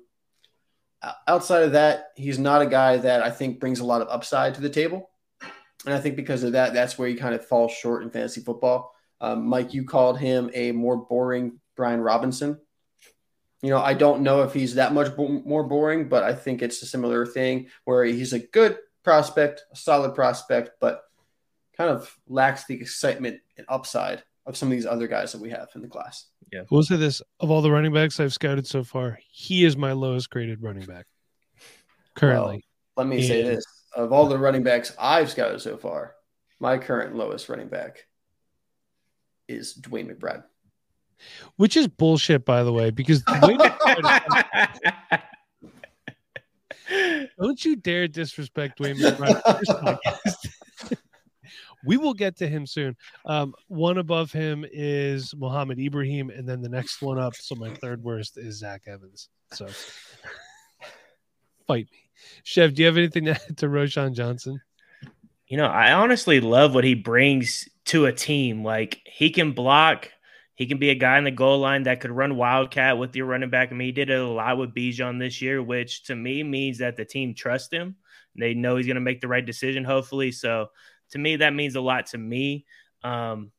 Outside 1.26 1.62
of 1.62 1.72
that, 1.72 2.08
he's 2.16 2.38
not 2.38 2.62
a 2.62 2.66
guy 2.66 2.96
that 2.96 3.22
I 3.22 3.30
think 3.30 3.60
brings 3.60 3.80
a 3.80 3.84
lot 3.84 4.02
of 4.02 4.08
upside 4.08 4.54
to 4.54 4.60
the 4.60 4.70
table. 4.70 5.10
And 5.84 5.94
I 5.94 6.00
think 6.00 6.16
because 6.16 6.42
of 6.42 6.52
that, 6.52 6.74
that's 6.74 6.98
where 6.98 7.08
he 7.08 7.14
kind 7.14 7.34
of 7.34 7.46
falls 7.46 7.72
short 7.72 8.02
in 8.02 8.10
fantasy 8.10 8.40
football. 8.40 8.92
Um, 9.20 9.46
Mike, 9.46 9.74
you 9.74 9.84
called 9.84 10.18
him 10.18 10.50
a 10.54 10.72
more 10.72 10.96
boring 10.96 11.60
Brian 11.76 12.00
Robinson. 12.00 12.58
You 13.62 13.70
know, 13.70 13.78
I 13.78 13.94
don't 13.94 14.22
know 14.22 14.42
if 14.42 14.52
he's 14.52 14.76
that 14.76 14.94
much 14.94 15.16
bo- 15.16 15.42
more 15.44 15.64
boring, 15.64 16.08
but 16.08 16.22
I 16.22 16.34
think 16.34 16.62
it's 16.62 16.82
a 16.82 16.86
similar 16.86 17.26
thing 17.26 17.68
where 17.84 18.04
he's 18.04 18.32
a 18.32 18.38
good 18.38 18.78
prospect, 19.02 19.64
a 19.72 19.76
solid 19.76 20.14
prospect, 20.14 20.70
but 20.80 21.02
kind 21.76 21.90
of 21.90 22.16
lacks 22.28 22.66
the 22.66 22.74
excitement 22.74 23.40
and 23.56 23.66
upside 23.68 24.22
of 24.46 24.56
some 24.56 24.68
of 24.68 24.72
these 24.72 24.86
other 24.86 25.08
guys 25.08 25.32
that 25.32 25.40
we 25.40 25.50
have 25.50 25.68
in 25.74 25.82
the 25.82 25.88
class. 25.88 26.26
Yeah. 26.52 26.62
We'll 26.70 26.82
say 26.82 26.96
this 26.96 27.20
of 27.40 27.50
all 27.50 27.62
the 27.62 27.70
running 27.70 27.92
backs 27.92 28.18
I've 28.20 28.32
scouted 28.32 28.66
so 28.66 28.84
far, 28.84 29.18
he 29.30 29.64
is 29.64 29.76
my 29.76 29.92
lowest 29.92 30.30
graded 30.30 30.62
running 30.62 30.86
back 30.86 31.06
currently. 32.14 32.64
Well, 32.96 33.04
let 33.04 33.06
me 33.08 33.18
and... 33.18 33.26
say 33.26 33.42
this 33.42 33.64
of 33.94 34.12
all 34.12 34.26
the 34.26 34.38
running 34.38 34.62
backs 34.62 34.94
I've 34.98 35.30
scouted 35.30 35.60
so 35.60 35.76
far, 35.76 36.14
my 36.60 36.78
current 36.78 37.14
lowest 37.14 37.48
running 37.48 37.68
back 37.68 38.06
is 39.46 39.74
DeWayne 39.80 40.10
McBride. 40.10 40.44
Which 41.56 41.76
is 41.76 41.88
bullshit, 41.88 42.44
by 42.44 42.62
the 42.62 42.72
way, 42.72 42.90
because 42.90 43.22
don't 47.38 47.64
you 47.64 47.76
dare 47.76 48.08
disrespect 48.08 48.78
DeWayne 48.78 48.96
McBride. 48.96 49.98
we 51.84 51.96
will 51.96 52.14
get 52.14 52.36
to 52.36 52.48
him 52.48 52.66
soon. 52.66 52.96
Um, 53.24 53.54
one 53.68 53.98
above 53.98 54.32
him 54.32 54.64
is 54.70 55.34
Mohamed 55.36 55.78
Ibrahim, 55.78 56.30
and 56.30 56.48
then 56.48 56.60
the 56.60 56.68
next 56.68 57.02
one 57.02 57.18
up. 57.18 57.34
So 57.34 57.54
my 57.54 57.72
third 57.74 58.02
worst 58.02 58.38
is 58.38 58.58
Zach 58.58 58.82
Evans. 58.86 59.28
So 59.52 59.66
fight 61.66 61.86
me. 61.90 62.10
Chev, 62.42 62.74
do 62.74 62.82
you 62.82 62.86
have 62.86 62.96
anything 62.96 63.26
to 63.26 63.32
add 63.32 63.58
to 63.58 63.66
Roschon 63.66 64.14
Johnson? 64.14 64.60
You 65.46 65.56
know, 65.56 65.66
I 65.66 65.92
honestly 65.92 66.40
love 66.40 66.74
what 66.74 66.84
he 66.84 66.94
brings 66.94 67.68
to 67.86 68.06
a 68.06 68.12
team. 68.12 68.64
Like 68.64 69.00
he 69.06 69.30
can 69.30 69.52
block, 69.52 70.10
he 70.58 70.66
can 70.66 70.78
be 70.78 70.90
a 70.90 70.94
guy 70.94 71.16
in 71.16 71.24
the 71.24 71.30
goal 71.30 71.60
line 71.60 71.84
that 71.84 72.00
could 72.00 72.10
run 72.10 72.36
wildcat 72.36 72.98
with 72.98 73.16
your 73.16 73.24
running 73.26 73.48
back. 73.48 73.70
I 73.70 73.74
mean, 73.74 73.86
he 73.86 73.92
did 73.92 74.10
it 74.10 74.18
a 74.18 74.26
lot 74.26 74.58
with 74.58 74.74
Bijan 74.74 75.18
this 75.18 75.40
year, 75.40 75.62
which 75.62 76.04
to 76.04 76.14
me 76.14 76.42
means 76.42 76.78
that 76.78 76.96
the 76.96 77.04
team 77.04 77.32
trusts 77.32 77.72
him. 77.72 77.96
They 78.36 78.54
know 78.54 78.76
he's 78.76 78.86
going 78.86 78.96
to 78.96 79.00
make 79.00 79.20
the 79.20 79.28
right 79.28 79.44
decision, 79.44 79.84
hopefully. 79.84 80.32
So 80.32 80.68
to 81.12 81.18
me, 81.18 81.36
that 81.36 81.54
means 81.54 81.76
a 81.76 81.80
lot 81.80 82.06
to 82.06 82.18
me. 82.18 82.66
Um, 83.02 83.52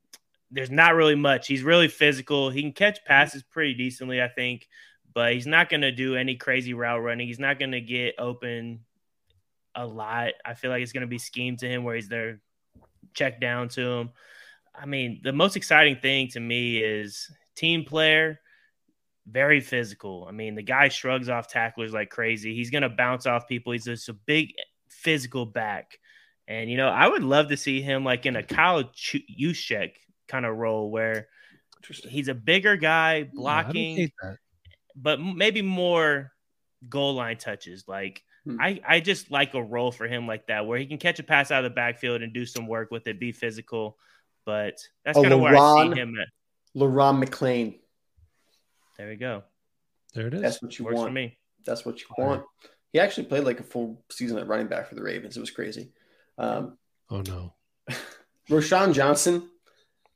there's 0.52 0.72
not 0.72 0.96
really 0.96 1.16
much. 1.16 1.48
He's 1.48 1.64
really 1.64 1.88
physical. 1.88 2.50
He 2.50 2.62
can 2.62 2.74
catch 2.74 3.04
passes 3.06 3.44
pretty 3.44 3.74
decently, 3.74 4.22
I 4.22 4.28
think 4.28 4.68
but 5.14 5.34
he's 5.34 5.48
not 5.48 5.70
going 5.70 5.82
to 5.82 5.92
do 5.92 6.16
any 6.16 6.36
crazy 6.36 6.74
route 6.74 7.02
running. 7.02 7.28
He's 7.28 7.40
not 7.40 7.60
going 7.60 7.72
to 7.72 7.82
get 7.82 8.16
open 8.18 8.82
a 9.76 9.86
lot. 9.86 10.34
I 10.46 10.54
feel 10.54 10.72
like 10.72 10.82
it's 10.82 10.92
going 10.92 11.02
to 11.02 11.08
be 11.08 11.18
schemed 11.18 11.60
to 11.60 11.68
him 11.68 11.84
where 11.84 11.96
he's 11.96 12.10
there, 12.10 12.42
check 13.14 13.42
down 13.42 13.70
to 13.70 13.82
him. 13.82 14.10
I 14.76 14.86
mean, 14.86 15.22
the 15.24 15.34
most 15.34 15.56
exciting 15.56 15.98
thing 15.98 16.30
to 16.30 16.40
me 16.40 16.78
is 16.78 17.30
team 17.56 17.84
player, 17.84 18.40
very 19.28 19.60
physical. 19.60 20.26
I 20.28 20.32
mean, 20.32 20.56
the 20.56 20.64
guy 20.64 20.90
shrugs 20.90 21.30
off 21.30 21.48
tacklers 21.48 21.94
like 21.94 22.10
crazy. 22.10 22.56
He's 22.56 22.72
going 22.72 22.84
to 22.84 22.90
bounce 22.90 23.26
off 23.26 23.48
people. 23.48 23.74
He's 23.74 23.86
just 23.86 24.10
a 24.10 24.14
big 24.14 24.54
physical 24.90 25.46
back. 25.46 26.00
And, 26.48 26.70
you 26.70 26.78
know, 26.78 26.90
I 26.90 27.08
would 27.08 27.24
love 27.24 27.50
to 27.50 27.58
see 27.58 27.82
him 27.82 28.04
like 28.04 28.26
in 28.26 28.36
a 28.36 28.44
Kyle 28.44 28.84
Juszczyk 28.84 29.92
kind 30.28 30.46
of 30.46 30.58
role 30.58 30.90
where 30.90 31.28
he's 31.88 32.28
a 32.28 32.34
bigger 32.34 32.76
guy 32.76 33.30
blocking. 33.32 34.10
Yeah, 34.24 34.34
but 34.96 35.20
maybe 35.22 35.62
more 35.62 36.32
goal 36.88 37.14
line 37.14 37.38
touches. 37.38 37.86
Like 37.88 38.24
hmm. 38.46 38.58
I, 38.60 38.82
I 38.88 39.00
just 39.00 39.32
like 39.32 39.54
a 39.54 39.64
role 39.64 39.92
for 39.92 40.08
him 40.08 40.28
like 40.28 40.48
that, 40.48 40.66
where 40.66 40.80
he 40.80 40.86
can 40.86 40.98
catch 40.98 41.20
a 41.20 41.24
pass 41.24 41.52
out 41.52 41.64
of 41.64 41.72
the 41.72 41.76
backfield 41.76 42.22
and 42.22 42.34
do 42.34 42.46
some 42.46 42.68
work 42.68 42.90
with 42.92 43.08
it, 43.08 43.20
be 43.20 43.32
physical. 43.32 43.98
But 44.46 44.76
that's 45.06 45.18
oh, 45.18 45.22
kind 45.22 45.34
of 45.34 45.40
where 45.40 45.56
I 45.56 45.84
see 45.84 46.00
him 46.00 46.16
at. 46.20 46.28
Le'Ron 46.80 47.24
McClain. 47.24 47.80
There 48.98 49.08
we 49.08 49.16
go. 49.16 49.44
There 50.14 50.28
it 50.28 50.34
is. 50.34 50.42
That's 50.42 50.62
what 50.62 50.78
you 50.78 50.86
Works 50.86 50.98
want. 50.98 51.10
For 51.10 51.14
me. 51.14 51.38
That's 51.66 51.86
what 51.86 52.00
you 52.00 52.08
want. 52.18 52.44
He 52.92 53.00
actually 53.00 53.28
played 53.28 53.44
like 53.44 53.60
a 53.60 53.64
full 53.64 54.04
season 54.12 54.38
at 54.38 54.48
running 54.48 54.68
back 54.68 54.90
for 54.90 54.96
the 54.96 55.04
Ravens. 55.04 55.38
It 55.38 55.42
was 55.42 55.52
crazy. 55.52 55.92
Um, 56.38 56.78
oh 57.10 57.22
no. 57.22 57.54
Roschon 58.50 58.94
Johnson, 58.94 59.48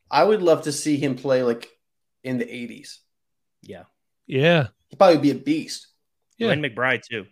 I 0.09 0.23
would 0.23 0.41
love 0.41 0.63
to 0.63 0.71
see 0.71 0.97
him 0.97 1.15
play 1.15 1.43
like 1.43 1.69
in 2.23 2.37
the 2.37 2.45
80s. 2.45 2.97
Yeah. 3.61 3.83
Yeah. 4.25 4.67
He'd 4.87 4.97
probably 4.97 5.19
be 5.19 5.31
a 5.31 5.35
beast. 5.35 5.87
Yeah. 6.37 6.51
And 6.51 6.63
McBride 6.63 7.03
too. 7.03 7.25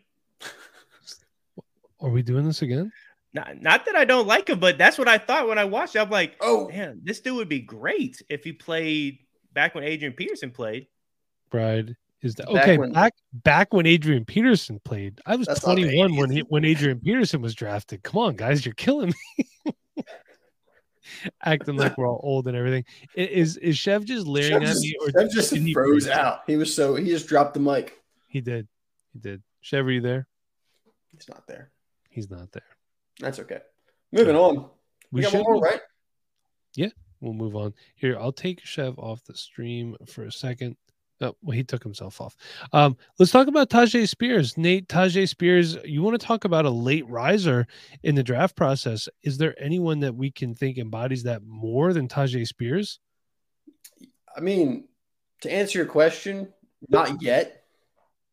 Are 1.99 2.10
we 2.10 2.23
doing 2.23 2.45
this 2.45 2.62
again? 2.62 2.91
Not, 3.34 3.62
not 3.62 3.86
that 3.86 3.96
I 3.96 4.06
don't 4.06 4.28
like 4.28 4.50
him, 4.50 4.60
but 4.60 4.78
that's 4.78 4.98
what 4.98 5.08
I 5.08 5.17
thought 5.17 5.48
when 5.48 5.58
I 5.58 5.65
watched. 5.65 5.96
It. 5.96 6.00
I'm 6.00 6.10
like, 6.10 6.36
oh 6.41 6.67
man, 6.67 7.02
this 7.04 7.22
dude 7.22 7.38
would 7.38 7.50
be 7.50 7.60
great 7.60 8.22
if 8.30 8.44
he 8.44 8.52
played 8.52 9.20
back 9.54 9.74
when 9.74 9.84
Adrian 9.84 10.13
Peterson 10.13 10.52
played. 10.52 10.88
Right 11.54 11.89
is 12.22 12.36
that 12.36 12.48
okay? 12.48 12.78
Back 12.78 12.80
when, 12.80 12.91
back, 12.91 13.13
back 13.34 13.74
when 13.74 13.86
Adrian 13.86 14.26
Peterson 14.26 14.80
played, 14.84 15.20
I 15.26 15.36
was 15.36 15.48
21 15.48 16.15
when 16.15 16.30
he, 16.30 16.39
when 16.41 16.65
Adrian 16.65 17.00
Peterson 17.00 17.41
was 17.41 17.56
drafted. 17.56 18.04
Come 18.04 18.20
on, 18.20 18.36
guys, 18.36 18.65
you're 18.65 18.76
killing 18.76 19.13
me. 19.36 19.74
acting 21.44 21.76
like 21.76 21.98
we're 21.98 22.08
all 22.08 22.22
old 22.24 22.48
and 22.48 22.56
everything. 22.56 22.86
Is 23.15 23.58
is 23.58 23.78
Chev 23.78 24.06
just 24.06 24.28
leering 24.28 24.63
at 24.63 24.76
me, 24.76 24.96
or 25.02 25.10
Chev 25.12 25.32
just 25.32 25.54
he 25.54 25.74
froze 25.74 26.08
out? 26.08 26.41
He 26.46 26.58
was 26.58 26.74
so 26.74 26.96
he 26.96 27.06
just 27.06 27.28
dropped 27.28 27.56
the 27.56 27.60
mic. 27.60 28.00
He 28.28 28.41
did, 28.41 28.67
he 29.13 29.20
did. 29.20 29.41
Chev, 29.62 29.86
are 29.86 29.91
you 29.91 30.02
there? 30.02 30.28
He's 31.12 31.28
not 31.28 31.48
there. 31.48 31.72
He's 32.10 32.30
not 32.30 32.52
there. 32.52 32.63
That's 33.19 33.39
okay. 33.39 33.60
Moving 34.12 34.36
on. 34.36 34.69
We, 35.12 35.21
we 35.21 35.24
should 35.24 35.43
more, 35.43 35.60
right? 35.60 35.82
Yeah, 36.76 36.89
we'll 37.19 37.34
move 37.34 37.56
on. 37.56 37.74
Here, 37.95 38.17
I'll 38.19 38.32
take 38.32 38.62
Chev 38.63 38.97
off 38.97 39.24
the 39.26 39.36
stream 39.36 39.95
for 40.08 40.24
a 40.24 40.32
second. 40.32 40.78
Oh, 41.24 41.36
well, 41.43 41.56
he 41.56 41.63
took 41.63 41.84
himself 41.84 42.19
off. 42.19 42.36
Um, 42.74 42.97
let's 43.19 43.32
talk 43.32 43.47
about 43.47 43.69
Tyjae 43.69 44.10
Spears. 44.10 44.58
Nate, 44.58 44.88
Tyjae 44.88 45.30
Spears, 45.30 45.78
you 45.86 46.02
want 46.02 46.19
to 46.19 46.26
talk 46.26 46.45
about 46.45 46.65
a 46.65 46.69
late 46.69 47.08
riser 47.08 47.67
in 48.02 48.15
the 48.15 48.24
draft 48.24 48.56
process. 48.56 49.08
Is 49.21 49.38
there 49.38 49.54
anyone 49.62 50.00
that 50.00 50.15
we 50.15 50.32
can 50.32 50.56
think 50.56 50.80
embodies 50.80 51.24
that 51.24 51.43
more 51.43 51.93
than 51.93 52.08
Tyjae 52.08 52.47
Spears? 52.47 53.00
I 54.36 54.39
mean, 54.39 54.88
to 55.41 55.52
answer 55.52 55.78
your 55.78 55.88
question, 55.88 56.52
not 56.89 57.21
yet, 57.21 57.65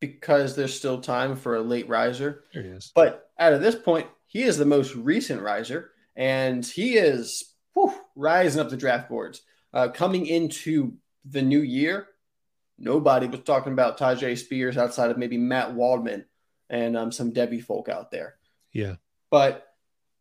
because 0.01 0.57
there's 0.57 0.75
still 0.75 1.01
time 1.01 1.37
for 1.37 1.57
a 1.57 1.61
late 1.61 1.89
riser. 1.89 2.45
There 2.55 2.63
he 2.63 2.71
is. 2.71 2.91
But 2.95 3.29
out 3.39 3.53
of 3.53 3.61
this 3.61 3.75
point, 3.75 4.07
he 4.29 4.43
is 4.43 4.57
the 4.57 4.65
most 4.65 4.95
recent 4.95 5.43
riser, 5.43 5.91
and 6.15 6.65
he 6.65 6.97
is 6.97 7.55
whew, 7.75 7.93
rising 8.15 8.61
up 8.61 8.71
the 8.71 8.77
draft 8.77 9.09
boards. 9.09 9.43
Uh, 9.73 9.89
coming 9.89 10.27
into 10.27 10.95
the 11.25 11.43
new 11.43 11.61
year, 11.61 12.07
nobody 12.79 13.27
was 13.27 13.41
talking 13.41 13.73
about 13.73 13.99
Tyjae 13.99 14.39
Spears 14.39 14.79
outside 14.79 15.11
of 15.11 15.19
maybe 15.19 15.37
Matt 15.37 15.75
Waldman 15.75 16.25
and 16.71 16.97
um, 16.97 17.13
some 17.13 17.33
Devy 17.33 17.63
folk 17.63 17.89
out 17.89 18.11
there. 18.11 18.37
Yeah. 18.73 18.97
But 19.31 19.67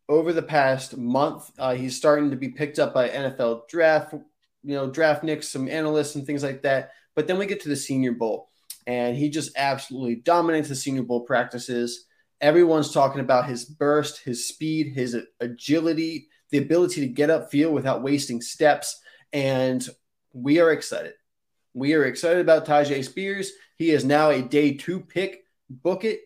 over 0.08 0.32
the 0.32 0.42
past 0.42 0.96
month, 0.96 1.50
uh, 1.58 1.74
he's 1.74 1.96
starting 1.96 2.30
to 2.30 2.36
be 2.36 2.48
picked 2.48 2.78
up 2.78 2.94
by 2.94 3.08
NFL 3.08 3.68
draft, 3.68 4.12
you 4.12 4.74
know, 4.74 4.90
draft 4.90 5.22
nicks, 5.22 5.48
some 5.48 5.68
analysts 5.68 6.14
and 6.14 6.26
things 6.26 6.42
like 6.42 6.62
that. 6.62 6.92
But 7.14 7.26
then 7.26 7.38
we 7.38 7.46
get 7.46 7.60
to 7.62 7.68
the 7.68 7.76
Senior 7.76 8.12
Bowl, 8.12 8.48
and 8.86 9.16
he 9.16 9.28
just 9.28 9.52
absolutely 9.56 10.16
dominates 10.16 10.68
the 10.68 10.76
Senior 10.76 11.02
Bowl 11.02 11.20
practices. 11.22 12.06
Everyone's 12.40 12.92
talking 12.92 13.20
about 13.20 13.48
his 13.48 13.64
burst, 13.64 14.20
his 14.22 14.46
speed, 14.46 14.94
his 14.94 15.16
agility, 15.40 16.28
the 16.50 16.58
ability 16.58 17.00
to 17.00 17.08
get 17.08 17.30
up 17.30 17.50
field 17.50 17.74
without 17.74 18.02
wasting 18.02 18.40
steps. 18.40 19.00
And 19.32 19.86
we 20.32 20.60
are 20.60 20.70
excited. 20.70 21.14
We 21.74 21.94
are 21.94 22.04
excited 22.04 22.40
about 22.40 22.66
Tyjae 22.66 23.04
Spears. 23.04 23.52
He 23.76 23.90
is 23.90 24.04
now 24.04 24.30
a 24.30 24.42
day 24.42 24.74
two 24.74 25.00
pick. 25.00 25.44
Book 25.68 26.04
it. 26.04 26.20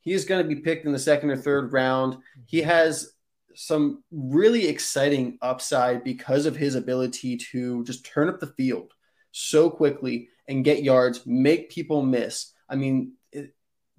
He 0.00 0.12
is 0.12 0.24
going 0.24 0.42
to 0.42 0.54
be 0.54 0.60
picked 0.60 0.84
in 0.86 0.92
the 0.92 0.98
second 0.98 1.30
or 1.30 1.36
third 1.36 1.72
round. 1.72 2.18
He 2.46 2.60
has 2.62 3.12
some 3.54 4.02
really 4.10 4.68
exciting 4.68 5.38
upside 5.40 6.04
because 6.04 6.44
of 6.44 6.56
his 6.56 6.74
ability 6.74 7.36
to 7.38 7.84
just 7.84 8.04
turn 8.04 8.28
up 8.28 8.38
the 8.40 8.48
field. 8.48 8.92
so 9.36 9.68
quickly 9.68 10.28
and 10.46 10.64
get 10.64 10.84
yards, 10.84 11.26
make 11.26 11.68
people 11.68 12.02
miss. 12.02 12.52
I 12.68 12.76
mean, 12.76 13.14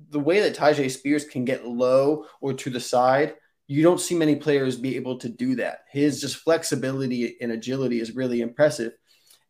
the 0.10 0.20
way 0.20 0.42
that 0.42 0.56
Tyjae 0.56 0.92
Spears 0.92 1.26
can 1.26 1.46
get 1.46 1.68
low 1.68 2.26
or 2.42 2.54
to 2.54 2.70
the 2.70 2.80
side, 2.80 3.36
you 3.68 3.82
don't 3.82 4.00
see 4.00 4.16
many 4.16 4.36
players 4.36 4.76
be 4.76 4.96
able 4.96 5.18
to 5.20 5.30
do 5.30 5.56
that. 5.56 5.80
His 5.92 6.22
just 6.22 6.38
flexibility 6.38 7.38
and 7.42 7.52
agility 7.52 8.00
is 8.00 8.16
really 8.16 8.42
impressive. 8.42 8.94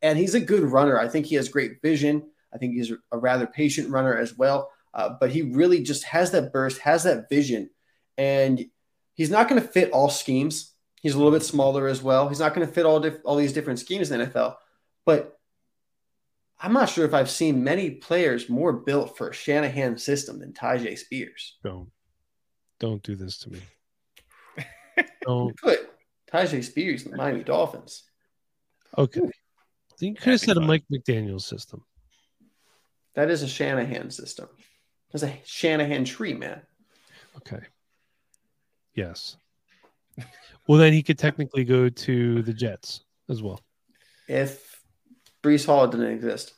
And 0.02 0.18
he's 0.18 0.36
a 0.36 0.40
good 0.40 0.64
runner. 0.64 1.00
I 1.00 1.08
think 1.08 1.26
he 1.26 1.36
has 1.36 1.50
great 1.50 1.82
vision. 1.82 2.30
I 2.54 2.58
think 2.58 2.76
he's 2.76 2.92
a 3.12 3.18
rather 3.18 3.48
patient 3.48 3.90
runner 3.90 4.18
as 4.18 4.38
well. 4.38 4.72
Uh, 4.94 5.10
but 5.20 5.32
he 5.32 5.42
really 5.42 5.84
just 5.84 6.06
has 6.06 6.32
that 6.32 6.54
burst, 6.54 6.80
has 6.80 7.04
that 7.04 7.28
vision. 7.30 7.70
And 8.18 8.66
he's 9.14 9.30
not 9.30 9.50
going 9.50 9.62
to 9.62 9.68
fit 9.68 9.92
all 9.92 10.10
schemes. 10.10 10.74
He's 11.02 11.16
a 11.16 11.18
little 11.18 11.34
bit 11.34 11.44
smaller 11.44 11.88
as 11.88 12.02
well. 12.02 12.30
He's 12.30 12.40
not 12.40 12.54
going 12.54 12.66
to 12.66 12.74
fit 12.74 12.86
all 12.86 13.02
diff- 13.02 13.20
all 13.26 13.36
these 13.36 13.54
different 13.54 13.80
schemes 13.80 14.10
in 14.10 14.20
the 14.20 14.28
NFL. 14.28 14.56
But 15.06 15.35
I'm 16.66 16.74
not 16.74 16.90
sure 16.90 17.06
if 17.06 17.14
I've 17.14 17.30
seen 17.30 17.64
many 17.64 17.92
players 17.92 18.50
more 18.50 18.74
built 18.74 19.16
for 19.16 19.30
a 19.30 19.34
Shanahan 19.34 20.00
system 20.00 20.40
than 20.40 20.52
Tyjae 20.52 20.98
Spears. 20.98 21.58
Don't, 21.64 21.92
don't 22.80 23.04
do 23.04 23.16
this 23.16 23.38
to 23.40 23.52
me. 23.52 23.60
Don't. 25.22 25.56
Put 25.58 25.88
Tyjae 26.34 26.64
Spears 26.64 27.06
in 27.06 27.12
the 27.12 27.18
Miami 27.18 27.44
Dolphins. 27.44 28.02
Okay. 28.98 29.22
You 30.00 30.16
could 30.16 30.32
have 30.32 30.40
said 30.40 30.58
a 30.58 30.62
Mike 30.62 30.86
McDaniel 30.92 31.40
system. 31.40 31.84
That 33.14 33.30
is 33.30 33.44
a 33.44 33.48
Shanahan 33.48 34.10
system. 34.10 34.48
That's 35.12 35.22
a 35.22 35.38
Shanahan 35.46 36.04
tree, 36.04 36.34
man. 36.34 36.64
Okay. 37.38 37.64
Yes. 38.96 39.38
Well, 40.68 40.80
then 40.80 40.94
he 40.94 41.04
could 41.04 41.20
technically 41.20 41.64
go 41.64 41.90
to 41.90 42.42
the 42.42 42.54
Jets 42.54 43.02
as 43.30 43.44
well, 43.44 43.62
If 44.28 44.65
Breece 45.46 45.66
Hall 45.68 45.88
didn't 45.88 46.08
exist. 46.08 46.54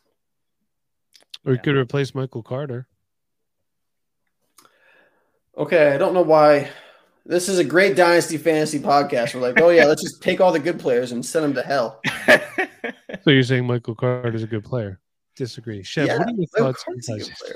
or 1.46 1.52
he 1.52 1.58
Yeah. 1.58 1.62
could 1.62 1.76
replace 1.78 2.16
Michael 2.16 2.42
Carter. 2.44 2.88
Okay, 5.58 5.94
I 5.94 5.98
don't 5.98 6.14
know 6.14 6.22
why. 6.22 6.70
This 7.26 7.50
is 7.50 7.60
a 7.60 7.64
great 7.64 7.96
dynasty 7.98 8.38
fantasy 8.38 8.80
podcast. 8.80 9.34
We're 9.36 9.42
like, 9.42 9.60
oh 9.60 9.70
yeah, 9.70 9.86
let's 9.86 10.02
just 10.02 10.22
take 10.22 10.40
all 10.40 10.52
the 10.52 10.60
good 10.60 10.80
players 10.80 11.12
and 11.12 11.26
send 11.26 11.44
them 11.46 11.54
to 11.56 11.64
hell. 11.64 12.02
So 13.24 13.32
you're 13.32 13.44
saying 13.44 13.68
Michael 13.68 13.96
Carter 13.96 14.34
is 14.34 14.44
a 14.44 14.48
good 14.48 14.64
player? 14.64 15.02
Disagree. 15.36 15.84
Chev, 15.84 16.08
Yeah, 16.08 16.18
what 16.20 16.28
are 16.28 16.32
your 16.32 16.44
Of 16.44 16.50
thoughts 16.58 16.84
on 16.88 16.94
course 16.94 17.08
he's 17.08 17.28
a 17.28 17.32
Tyjae? 17.32 17.54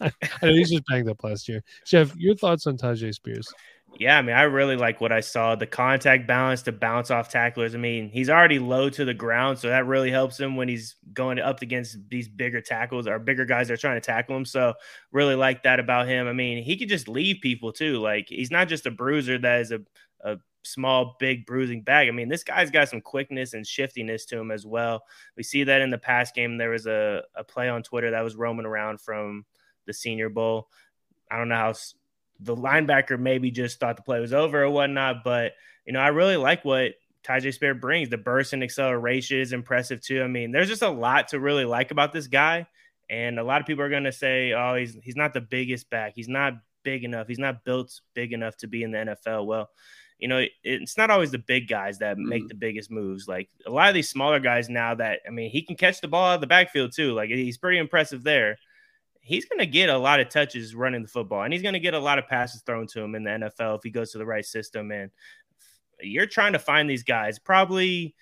good. 0.00 0.12
I 0.42 0.46
know 0.46 0.54
he's 0.54 0.70
just 0.70 0.86
banged 0.86 1.10
up 1.10 1.22
last 1.22 1.46
year. 1.48 1.62
Chev, 1.84 2.16
your 2.16 2.34
thoughts 2.36 2.66
on 2.66 2.78
Tyjae 2.78 3.12
Spears? 3.12 3.52
Yeah, 3.98 4.16
I 4.16 4.22
mean, 4.22 4.34
I 4.34 4.42
really 4.42 4.76
like 4.76 5.00
what 5.00 5.12
I 5.12 5.20
saw. 5.20 5.56
The 5.56 5.66
contact 5.66 6.26
balance, 6.26 6.62
to 6.62 6.72
bounce 6.72 7.10
off 7.10 7.28
tacklers. 7.28 7.74
I 7.74 7.78
mean, 7.78 8.08
he's 8.08 8.30
already 8.30 8.58
low 8.58 8.88
to 8.88 9.04
the 9.04 9.12
ground, 9.12 9.58
so 9.58 9.68
that 9.68 9.86
really 9.86 10.10
helps 10.10 10.38
him 10.40 10.56
when 10.56 10.68
he's 10.68 10.96
going 11.12 11.38
up 11.38 11.60
against 11.60 11.98
these 12.08 12.28
bigger 12.28 12.60
tackles 12.60 13.06
or 13.06 13.18
bigger 13.18 13.44
guys 13.44 13.68
that 13.68 13.74
are 13.74 13.78
trying 13.78 14.00
to 14.00 14.06
tackle 14.06 14.36
him. 14.36 14.44
So, 14.44 14.74
really 15.12 15.34
like 15.34 15.64
that 15.64 15.80
about 15.80 16.08
him. 16.08 16.28
I 16.28 16.32
mean, 16.32 16.62
he 16.62 16.76
could 16.76 16.88
just 16.88 17.08
leave 17.08 17.40
people 17.42 17.72
too. 17.72 17.98
Like, 17.98 18.26
he's 18.28 18.50
not 18.50 18.68
just 18.68 18.86
a 18.86 18.90
bruiser 18.90 19.38
that 19.38 19.60
is 19.60 19.72
a, 19.72 19.80
a 20.24 20.38
small, 20.62 21.16
big 21.18 21.44
bruising 21.44 21.82
bag. 21.82 22.08
I 22.08 22.12
mean, 22.12 22.28
this 22.28 22.44
guy's 22.44 22.70
got 22.70 22.88
some 22.88 23.00
quickness 23.00 23.54
and 23.54 23.66
shiftiness 23.66 24.24
to 24.26 24.38
him 24.38 24.50
as 24.50 24.64
well. 24.64 25.02
We 25.36 25.42
see 25.42 25.64
that 25.64 25.82
in 25.82 25.90
the 25.90 25.98
past 25.98 26.34
game. 26.34 26.56
There 26.56 26.70
was 26.70 26.86
a, 26.86 27.22
a 27.34 27.44
play 27.44 27.68
on 27.68 27.82
Twitter 27.82 28.12
that 28.12 28.24
was 28.24 28.36
roaming 28.36 28.66
around 28.66 29.00
from 29.00 29.44
the 29.86 29.92
Senior 29.92 30.28
Bowl. 30.28 30.68
I 31.30 31.36
don't 31.36 31.48
know 31.48 31.56
how 31.56 31.74
the 32.42 32.56
linebacker 32.56 33.18
maybe 33.18 33.50
just 33.50 33.78
thought 33.80 33.96
the 33.96 34.02
play 34.02 34.20
was 34.20 34.32
over 34.32 34.62
or 34.64 34.70
whatnot, 34.70 35.24
but 35.24 35.52
you 35.86 35.92
know, 35.92 36.00
I 36.00 36.08
really 36.08 36.36
like 36.36 36.64
what 36.64 36.92
Tyjae 37.24 37.52
Spear 37.52 37.74
brings. 37.74 38.08
The 38.08 38.16
burst 38.18 38.52
and 38.52 38.62
acceleration 38.62 39.38
is 39.40 39.52
impressive 39.52 40.00
too. 40.00 40.22
I 40.22 40.26
mean, 40.26 40.52
there's 40.52 40.68
just 40.68 40.82
a 40.82 40.88
lot 40.88 41.28
to 41.28 41.40
really 41.40 41.64
like 41.64 41.90
about 41.90 42.12
this 42.12 42.26
guy, 42.28 42.66
and 43.08 43.38
a 43.38 43.44
lot 43.44 43.60
of 43.60 43.66
people 43.66 43.84
are 43.84 43.90
going 43.90 44.04
to 44.04 44.12
say, 44.12 44.52
"Oh, 44.52 44.74
he's 44.76 44.96
he's 45.02 45.16
not 45.16 45.34
the 45.34 45.40
biggest 45.40 45.90
back. 45.90 46.12
He's 46.14 46.28
not 46.28 46.54
big 46.82 47.04
enough. 47.04 47.28
He's 47.28 47.38
not 47.38 47.64
built 47.64 48.00
big 48.14 48.32
enough 48.32 48.56
to 48.58 48.66
be 48.66 48.82
in 48.82 48.90
the 48.90 48.98
NFL." 48.98 49.46
Well, 49.46 49.68
you 50.18 50.28
know, 50.28 50.44
it's 50.62 50.96
not 50.96 51.10
always 51.10 51.30
the 51.30 51.38
big 51.38 51.66
guys 51.68 51.98
that 51.98 52.18
make 52.18 52.44
Mhm. 52.44 52.48
the 52.48 52.54
biggest 52.54 52.90
moves. 52.90 53.26
Like 53.26 53.48
a 53.66 53.70
lot 53.70 53.88
of 53.88 53.94
these 53.94 54.08
smaller 54.08 54.38
guys 54.38 54.68
now 54.68 54.94
that 54.94 55.20
I 55.26 55.30
mean, 55.30 55.50
he 55.50 55.62
can 55.62 55.76
catch 55.76 56.00
the 56.00 56.08
ball 56.08 56.30
out 56.30 56.34
of 56.36 56.40
the 56.40 56.46
backfield 56.46 56.92
too. 56.94 57.12
Like 57.12 57.30
he's 57.30 57.58
pretty 57.58 57.78
impressive 57.78 58.22
there 58.22 58.58
he's 59.30 59.44
going 59.44 59.60
to 59.60 59.66
get 59.66 59.88
a 59.88 59.96
lot 59.96 60.18
of 60.20 60.28
touches 60.28 60.74
running 60.74 61.02
the 61.02 61.08
football 61.08 61.42
and 61.44 61.52
he's 61.52 61.62
going 61.62 61.74
to 61.74 61.80
get 61.80 61.94
a 61.94 61.98
lot 61.98 62.18
of 62.18 62.26
passes 62.26 62.62
thrown 62.62 62.86
to 62.88 63.00
him 63.00 63.14
in 63.14 63.22
the 63.22 63.30
NFL 63.30 63.76
if 63.76 63.82
he 63.84 63.90
goes 63.90 64.10
to 64.12 64.18
the 64.18 64.26
right 64.26 64.44
system. 64.44 64.90
And 64.90 65.10
you're 66.00 66.26
trying 66.26 66.54
to 66.54 66.58
find 66.58 66.90
these 66.90 67.04
guys. 67.04 67.38
Probably, 67.38 68.14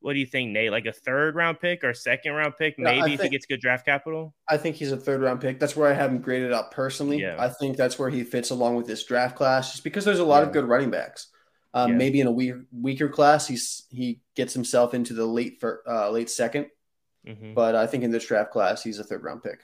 what 0.00 0.14
do 0.14 0.18
you 0.18 0.26
think, 0.26 0.50
Nate? 0.50 0.70
Like 0.72 0.86
a 0.86 0.92
third 0.92 1.36
round 1.36 1.60
pick 1.60 1.84
or 1.84 1.94
second 1.94 2.32
round 2.32 2.54
pick, 2.58 2.74
Yeah, 2.78 2.88
I 2.90 3.00
maybe 3.00 3.14
if 3.14 3.20
he 3.22 3.28
gets 3.28 3.46
good 3.46 3.60
draft 3.60 3.84
capital? 3.86 4.34
I 4.48 4.56
think 4.56 4.76
he's 4.76 4.90
a 4.92 4.96
third 4.96 5.20
round 5.20 5.40
pick. 5.40 5.60
That's 5.60 5.76
where 5.76 5.88
I 5.90 5.94
have 5.94 6.10
him 6.10 6.20
graded 6.20 6.52
up 6.52 6.72
personally. 6.72 7.20
Yeah. 7.20 7.36
I 7.38 7.48
think 7.48 7.76
that's 7.76 7.98
where 7.98 8.10
he 8.10 8.24
fits 8.24 8.50
along 8.50 8.74
with 8.76 8.86
this 8.86 9.04
draft 9.04 9.36
class, 9.36 9.70
just 9.72 9.84
because 9.84 10.04
there's 10.04 10.18
a 10.18 10.24
lot 10.24 10.42
of 10.42 10.52
good 10.52 10.64
running 10.64 10.90
backs. 10.90 11.28
Um, 11.74 11.92
Yeah. 11.92 11.96
Maybe 11.98 12.20
in 12.20 12.26
a 12.26 12.32
weak, 12.32 12.54
weaker 12.72 13.08
class, 13.08 13.46
he's 13.46 13.84
he 13.90 14.20
gets 14.34 14.52
himself 14.54 14.94
into 14.94 15.14
the 15.14 15.26
late 15.26 15.60
fir- 15.60 15.82
uh, 15.86 16.10
late 16.10 16.30
second. 16.30 16.66
Mhm. 17.26 17.54
But 17.54 17.74
I 17.74 17.86
think 17.86 18.02
in 18.04 18.10
this 18.10 18.26
draft 18.26 18.50
class, 18.52 18.82
he's 18.82 18.98
a 18.98 19.04
third 19.04 19.22
round 19.22 19.42
pick. 19.42 19.60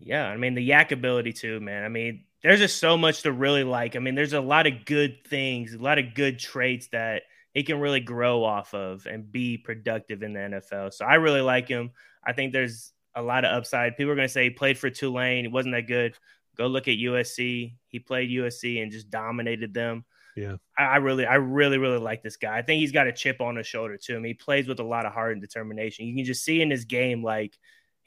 Yeah, 0.00 0.26
I 0.26 0.36
mean 0.36 0.54
the 0.54 0.68
YAC 0.68 0.92
ability 0.92 1.32
too, 1.32 1.60
man. 1.60 1.84
I 1.84 1.88
mean, 1.88 2.24
there's 2.42 2.60
just 2.60 2.78
so 2.78 2.96
much 2.96 3.22
to 3.22 3.32
really 3.32 3.64
like. 3.64 3.96
I 3.96 3.98
mean, 3.98 4.14
there's 4.14 4.32
a 4.32 4.40
lot 4.40 4.66
of 4.66 4.84
good 4.84 5.24
things, 5.26 5.74
a 5.74 5.78
lot 5.78 5.98
of 5.98 6.14
good 6.14 6.38
traits 6.38 6.88
that 6.88 7.22
he 7.52 7.62
can 7.62 7.80
really 7.80 8.00
grow 8.00 8.44
off 8.44 8.72
of 8.74 9.06
and 9.06 9.30
be 9.30 9.58
productive 9.58 10.22
in 10.22 10.32
the 10.32 10.40
NFL. 10.40 10.94
So 10.94 11.04
I 11.04 11.16
really 11.16 11.40
like 11.40 11.68
him. 11.68 11.90
I 12.24 12.32
think 12.32 12.52
there's 12.52 12.92
a 13.14 13.22
lot 13.22 13.44
of 13.44 13.52
upside. 13.52 13.96
People 13.96 14.12
are 14.12 14.16
going 14.16 14.28
to 14.28 14.32
say 14.32 14.44
he 14.44 14.50
played 14.50 14.78
for 14.78 14.88
Tulane, 14.88 15.44
he 15.44 15.48
wasn't 15.48 15.74
that 15.74 15.86
good. 15.86 16.16
Go 16.56 16.66
look 16.66 16.88
at 16.88 16.96
USC. 16.96 17.74
He 17.88 17.98
played 17.98 18.30
USC 18.30 18.82
and 18.82 18.92
just 18.92 19.10
dominated 19.10 19.72
them. 19.72 20.04
Yeah. 20.36 20.56
I, 20.78 20.84
I 20.84 20.96
really, 20.96 21.26
I 21.26 21.36
really, 21.36 21.78
really 21.78 21.98
like 21.98 22.22
this 22.22 22.36
guy. 22.36 22.56
I 22.56 22.62
think 22.62 22.80
he's 22.80 22.92
got 22.92 23.06
a 23.06 23.12
chip 23.12 23.40
on 23.40 23.56
his 23.56 23.66
shoulder 23.66 23.96
too. 23.96 24.14
I 24.14 24.18
mean, 24.18 24.30
he 24.30 24.34
plays 24.34 24.68
with 24.68 24.80
a 24.80 24.84
lot 24.84 25.06
of 25.06 25.12
heart 25.12 25.32
and 25.32 25.40
determination. 25.40 26.06
You 26.06 26.14
can 26.14 26.24
just 26.24 26.44
see 26.44 26.60
in 26.60 26.70
his 26.70 26.84
game, 26.84 27.22
like 27.22 27.58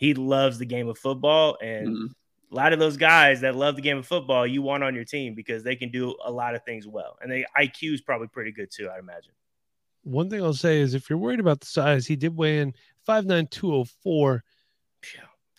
he 0.04 0.14
loves 0.14 0.58
the 0.60 0.66
game 0.66 0.88
of 0.90 0.98
football, 0.98 1.58
and 1.62 1.88
Mhm. 1.96 2.10
a 2.52 2.56
lot 2.56 2.74
of 2.74 2.80
those 2.80 2.98
guys 2.98 3.42
that 3.42 3.56
love 3.56 3.76
the 3.76 3.82
game 3.82 3.98
of 3.98 4.06
football, 4.06 4.46
you 4.46 4.62
want 4.62 4.84
on 4.84 4.94
your 4.96 5.06
team 5.06 5.34
because 5.34 5.64
they 5.64 5.76
can 5.76 5.90
do 5.90 6.16
a 6.26 6.32
lot 6.32 6.56
of 6.56 6.64
things 6.66 6.86
well, 6.88 7.18
and 7.22 7.32
the 7.32 7.46
IQ 7.56 7.94
is 7.94 8.02
probably 8.02 8.28
pretty 8.28 8.52
good 8.52 8.70
too. 8.72 8.90
I'd 8.90 9.00
imagine. 9.00 9.32
One 10.04 10.30
thing 10.30 10.44
I'll 10.44 10.54
say 10.54 10.82
is 10.82 10.94
if 10.94 11.10
you're 11.10 11.18
worried 11.20 11.40
about 11.40 11.62
the 11.62 11.68
size, 11.68 12.06
he 12.06 12.18
did 12.18 12.36
weigh 12.36 12.60
in 12.60 12.74
5'9, 13.06 13.48
204. 13.48 14.44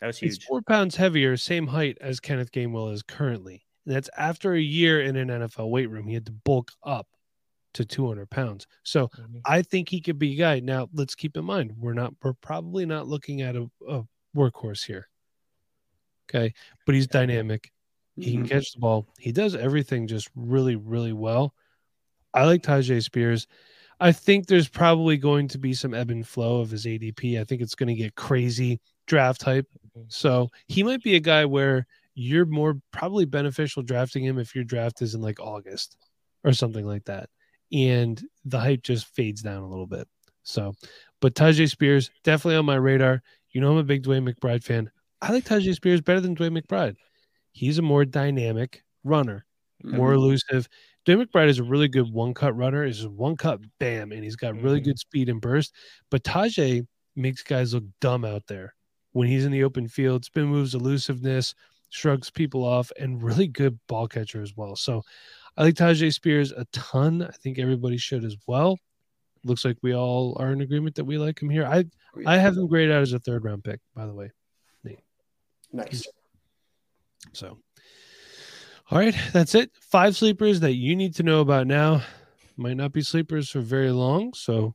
That 0.01 0.09
was 0.09 0.19
He's 0.19 0.35
huge. 0.35 0.45
four 0.45 0.61
pounds 0.63 0.97
heavier, 0.97 1.37
same 1.39 1.67
height 1.67 1.97
as 2.01 2.21
Kenneth 2.21 2.53
Gainwell 2.53 2.93
is 2.93 3.03
currently. 3.03 3.65
And 3.87 3.95
that's 3.95 4.11
after 4.19 4.53
a 4.53 4.61
year 4.61 5.01
in 5.01 5.17
an 5.17 5.29
NFL 5.31 5.71
weight 5.71 5.89
room. 5.89 6.07
He 6.09 6.15
had 6.15 6.27
to 6.27 6.33
bulk 6.33 6.73
up 6.83 7.07
to 7.75 7.85
200 7.87 8.29
pounds. 8.31 8.67
So 8.83 9.09
Mhm. 9.09 9.41
I 9.47 9.63
think 9.63 9.89
he 9.89 10.01
could 10.03 10.19
be 10.19 10.35
a 10.35 10.37
guy. 10.37 10.61
Now, 10.61 10.89
let's 10.93 11.15
keep 11.15 11.37
in 11.37 11.45
mind, 11.45 11.73
we're 11.79 11.95
not, 11.95 12.15
we're 12.23 12.35
probably 12.35 12.85
not 12.87 13.09
looking 13.09 13.41
at 13.41 13.57
a, 13.57 13.69
a 13.89 14.05
workhorse 14.35 14.85
here. 14.85 15.09
Okay. 16.29 16.55
But 16.87 16.94
he's 16.94 17.07
dynamic. 17.07 17.70
He 18.16 18.33
can 18.33 18.44
Mhm. 18.44 18.49
catch 18.49 18.73
the 18.73 18.81
ball. 18.81 19.09
He 19.18 19.33
does 19.33 19.55
everything 19.55 20.07
just 20.07 20.29
really, 20.35 20.77
really 20.77 21.12
well. 21.12 21.55
I 22.33 22.44
like 22.44 22.62
Tyjae 22.62 23.03
Spears. 23.03 23.47
I 24.01 24.12
think 24.12 24.47
there's 24.47 24.68
probably 24.68 25.16
going 25.16 25.49
to 25.49 25.59
be 25.59 25.73
some 25.75 25.94
ebb 25.94 26.11
and 26.11 26.27
flow 26.27 26.61
of 26.61 26.70
his 26.70 26.87
ADP. 26.87 27.38
I 27.38 27.44
think 27.44 27.61
it's 27.61 27.75
going 27.75 27.88
to 27.88 27.94
get 27.94 28.14
crazy 28.14 28.81
draft 29.07 29.42
hype. 29.42 29.66
Mhm. 29.97 30.12
So 30.12 30.51
he 30.66 30.83
might 30.83 31.03
be 31.03 31.14
a 31.16 31.20
guy 31.20 31.44
where 31.44 31.87
you're 32.14 32.47
more 32.47 32.81
probably 32.92 33.25
beneficial 33.25 33.83
drafting 33.83 34.25
him 34.25 34.38
if 34.38 34.55
your 34.55 34.64
draft 34.64 35.03
is 35.03 35.14
in 35.14 35.20
like 35.20 35.40
August 35.40 35.97
or 36.44 36.53
something 36.53 36.87
like 36.87 37.05
that. 37.05 37.29
And 37.73 38.23
the 38.44 38.61
hype 38.61 38.83
just 38.83 39.07
fades 39.07 39.42
down 39.42 39.62
a 39.62 39.68
little 39.68 39.87
bit. 39.87 40.09
So, 40.44 40.75
but 41.20 41.35
Tyjae 41.35 41.68
Spears, 41.70 42.11
definitely 42.23 42.57
on 42.57 42.66
my 42.66 42.77
radar. 42.77 43.23
You 43.55 43.62
know, 43.62 43.73
I'm 43.73 43.79
a 43.79 43.85
big 43.85 44.05
DeWayne 44.05 44.29
McBride 44.31 44.64
fan. 44.64 44.90
I 45.23 45.33
like 45.33 45.45
Tyjae 45.45 45.75
Spears 45.75 46.03
better 46.03 46.21
than 46.21 46.37
DeWayne 46.37 46.61
McBride. 46.61 46.97
He's 47.53 47.79
a 47.79 47.83
more 47.83 48.05
dynamic 48.05 48.85
runner, 49.05 49.47
more 49.90 50.12
Mhm. 50.12 50.17
elusive. 50.17 50.69
Dwayne 51.07 51.25
McBride 51.25 51.49
is 51.49 51.59
a 51.61 51.64
really 51.64 51.88
good 51.88 52.12
one 52.12 52.35
cut 52.35 52.57
runner. 52.57 52.85
Is 52.85 53.07
one 53.09 53.37
cut, 53.37 53.61
bam, 53.79 54.12
and 54.12 54.25
he's 54.25 54.37
got 54.37 54.61
really 54.61 54.81
Mhm. 54.81 54.85
good 54.85 54.99
speed 54.99 55.29
and 55.31 55.40
burst. 55.40 55.75
But 56.11 56.25
Tyjae 56.25 56.87
makes 57.17 57.43
guys 57.43 57.75
look 57.75 57.85
dumb 58.01 58.25
out 58.25 58.47
there 58.49 58.75
when 59.12 59.29
he's 59.29 59.45
in 59.45 59.53
the 59.53 59.64
open 59.64 59.88
field. 59.88 60.25
Spin 60.25 60.47
moves, 60.47 60.75
elusiveness, 60.75 61.55
shrugs 61.90 62.31
people 62.31 62.64
off, 62.64 62.90
and 62.99 63.23
really 63.23 63.47
good 63.49 63.79
ball 63.88 64.09
catcher 64.09 64.43
as 64.43 64.57
well. 64.57 64.77
So 64.77 65.03
I 65.57 65.64
like 65.64 65.75
Tyjae 65.77 66.12
Spears 66.14 66.53
a 66.53 66.67
ton. 66.73 67.23
I 67.23 67.31
think 67.33 67.59
everybody 67.59 67.99
should 67.99 68.25
as 68.25 68.37
well. 68.49 68.79
Looks 69.45 69.65
like 69.65 69.77
we 69.83 69.95
all 69.95 70.37
are 70.41 70.53
in 70.53 70.61
agreement 70.61 70.97
that 70.97 71.05
we 71.05 71.19
like 71.19 71.41
him 71.41 71.51
here. 71.51 71.67
I 71.67 71.85
oh, 72.17 72.23
I 72.27 72.39
have 72.39 72.57
him 72.57 72.67
graded 72.67 72.95
out 72.95 73.03
as 73.03 73.13
a 73.13 73.19
third 73.19 73.45
round 73.45 73.65
pick, 73.65 73.81
by 73.95 74.07
the 74.07 74.15
way. 74.15 74.31
nice. 75.73 76.07
So, 77.33 77.59
all 78.91 78.99
right, 78.99 79.15
that's 79.33 79.55
it. 79.55 79.71
Five 79.81 80.17
sleepers 80.17 80.61
that 80.61 80.75
you 80.75 80.97
need 80.97 81.15
to 81.17 81.23
know 81.23 81.41
about 81.41 81.67
now. 81.67 82.03
Might 82.57 82.77
not 82.77 82.93
be 82.93 83.03
sleepers 83.03 83.51
for 83.51 83.61
very 83.61 83.91
long. 83.91 84.33
So, 84.35 84.75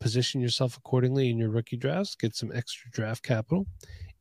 position 0.00 0.40
yourself 0.40 0.76
accordingly 0.76 1.30
in 1.30 1.38
your 1.38 1.50
rookie 1.50 1.76
drafts, 1.76 2.16
get 2.16 2.34
some 2.34 2.52
extra 2.52 2.90
draft 2.90 3.22
capital. 3.22 3.66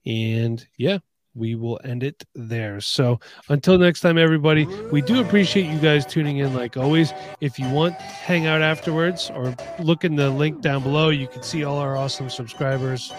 And 0.06 0.66
yeah, 0.78 1.00
we 1.34 1.56
will 1.56 1.80
end 1.84 2.04
it 2.04 2.24
there. 2.36 2.82
So 2.82 3.20
until 3.50 3.78
next 3.78 4.02
time, 4.02 4.18
everybody, 4.18 4.66
we 4.92 5.02
do 5.02 5.22
appreciate 5.22 5.66
you 5.66 5.80
guys 5.80 6.06
tuning 6.06 6.38
in 6.38 6.54
like 6.54 6.78
always. 6.78 7.14
If 7.40 7.58
you 7.58 7.70
want, 7.70 7.96
hang 7.96 8.48
out 8.48 8.62
afterwards 8.62 9.32
or 9.34 9.56
look 9.80 10.04
in 10.04 10.16
the 10.16 10.30
link 10.30 10.62
down 10.62 10.84
below. 10.84 11.10
You 11.10 11.28
can 11.28 11.44
see 11.44 11.64
all 11.64 11.78
our 11.78 11.96
awesome 11.96 12.30
subscribers. 12.30 13.14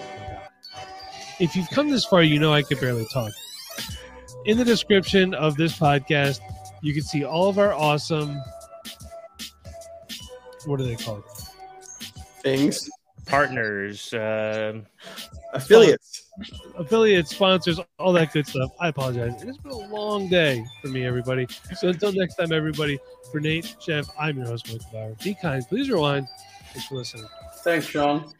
If 1.41 1.57
you've 1.57 1.71
come 1.71 1.89
this 1.89 2.05
far, 2.05 2.23
you 2.23 2.39
know 2.39 2.53
I 2.53 2.63
could 2.63 2.81
barely 2.81 3.07
talk. 3.13 3.33
In 4.45 4.59
the 4.59 4.65
description 4.65 5.35
of 5.35 5.57
this 5.57 5.79
podcast, 5.79 6.41
you 6.83 6.93
can 6.93 7.03
see 7.03 7.25
all 7.25 7.49
of 7.49 7.59
our 7.59 7.73
awesome. 7.73 8.41
What 10.67 10.81
are 10.81 10.85
they 10.85 10.97
called? 10.97 11.25
Things. 12.43 12.89
Partners. 13.27 14.13
Uh, 14.13 14.81
Affiliates. 15.55 16.12
Affiliates, 16.77 17.31
sponsors, 17.31 17.79
all 17.99 18.13
that 18.15 18.33
good 18.33 18.47
stuff. 18.47 18.73
I 18.81 18.89
apologize. 18.89 19.43
It's 19.43 19.59
been 19.59 19.73
a 19.73 19.77
long 19.77 20.29
day 20.29 20.65
for 20.81 20.89
me, 20.89 21.05
everybody. 21.05 21.47
So 21.77 21.89
until 21.89 22.13
next 22.13 22.37
time, 22.37 22.53
everybody, 22.53 22.99
for 23.31 23.41
Nate, 23.41 23.77
Chev, 23.81 24.09
I'm 24.19 24.39
your 24.39 24.47
host, 24.47 24.73
Mike 24.73 24.81
Bauer. 24.93 25.15
Be 25.23 25.35
kind. 25.35 25.63
Please 25.69 25.91
rewind. 25.91 26.27
Thanks 26.73 26.89
for 26.89 26.97
listening. 26.97 27.29
Thanks, 27.65 27.87
Sean. 27.87 28.33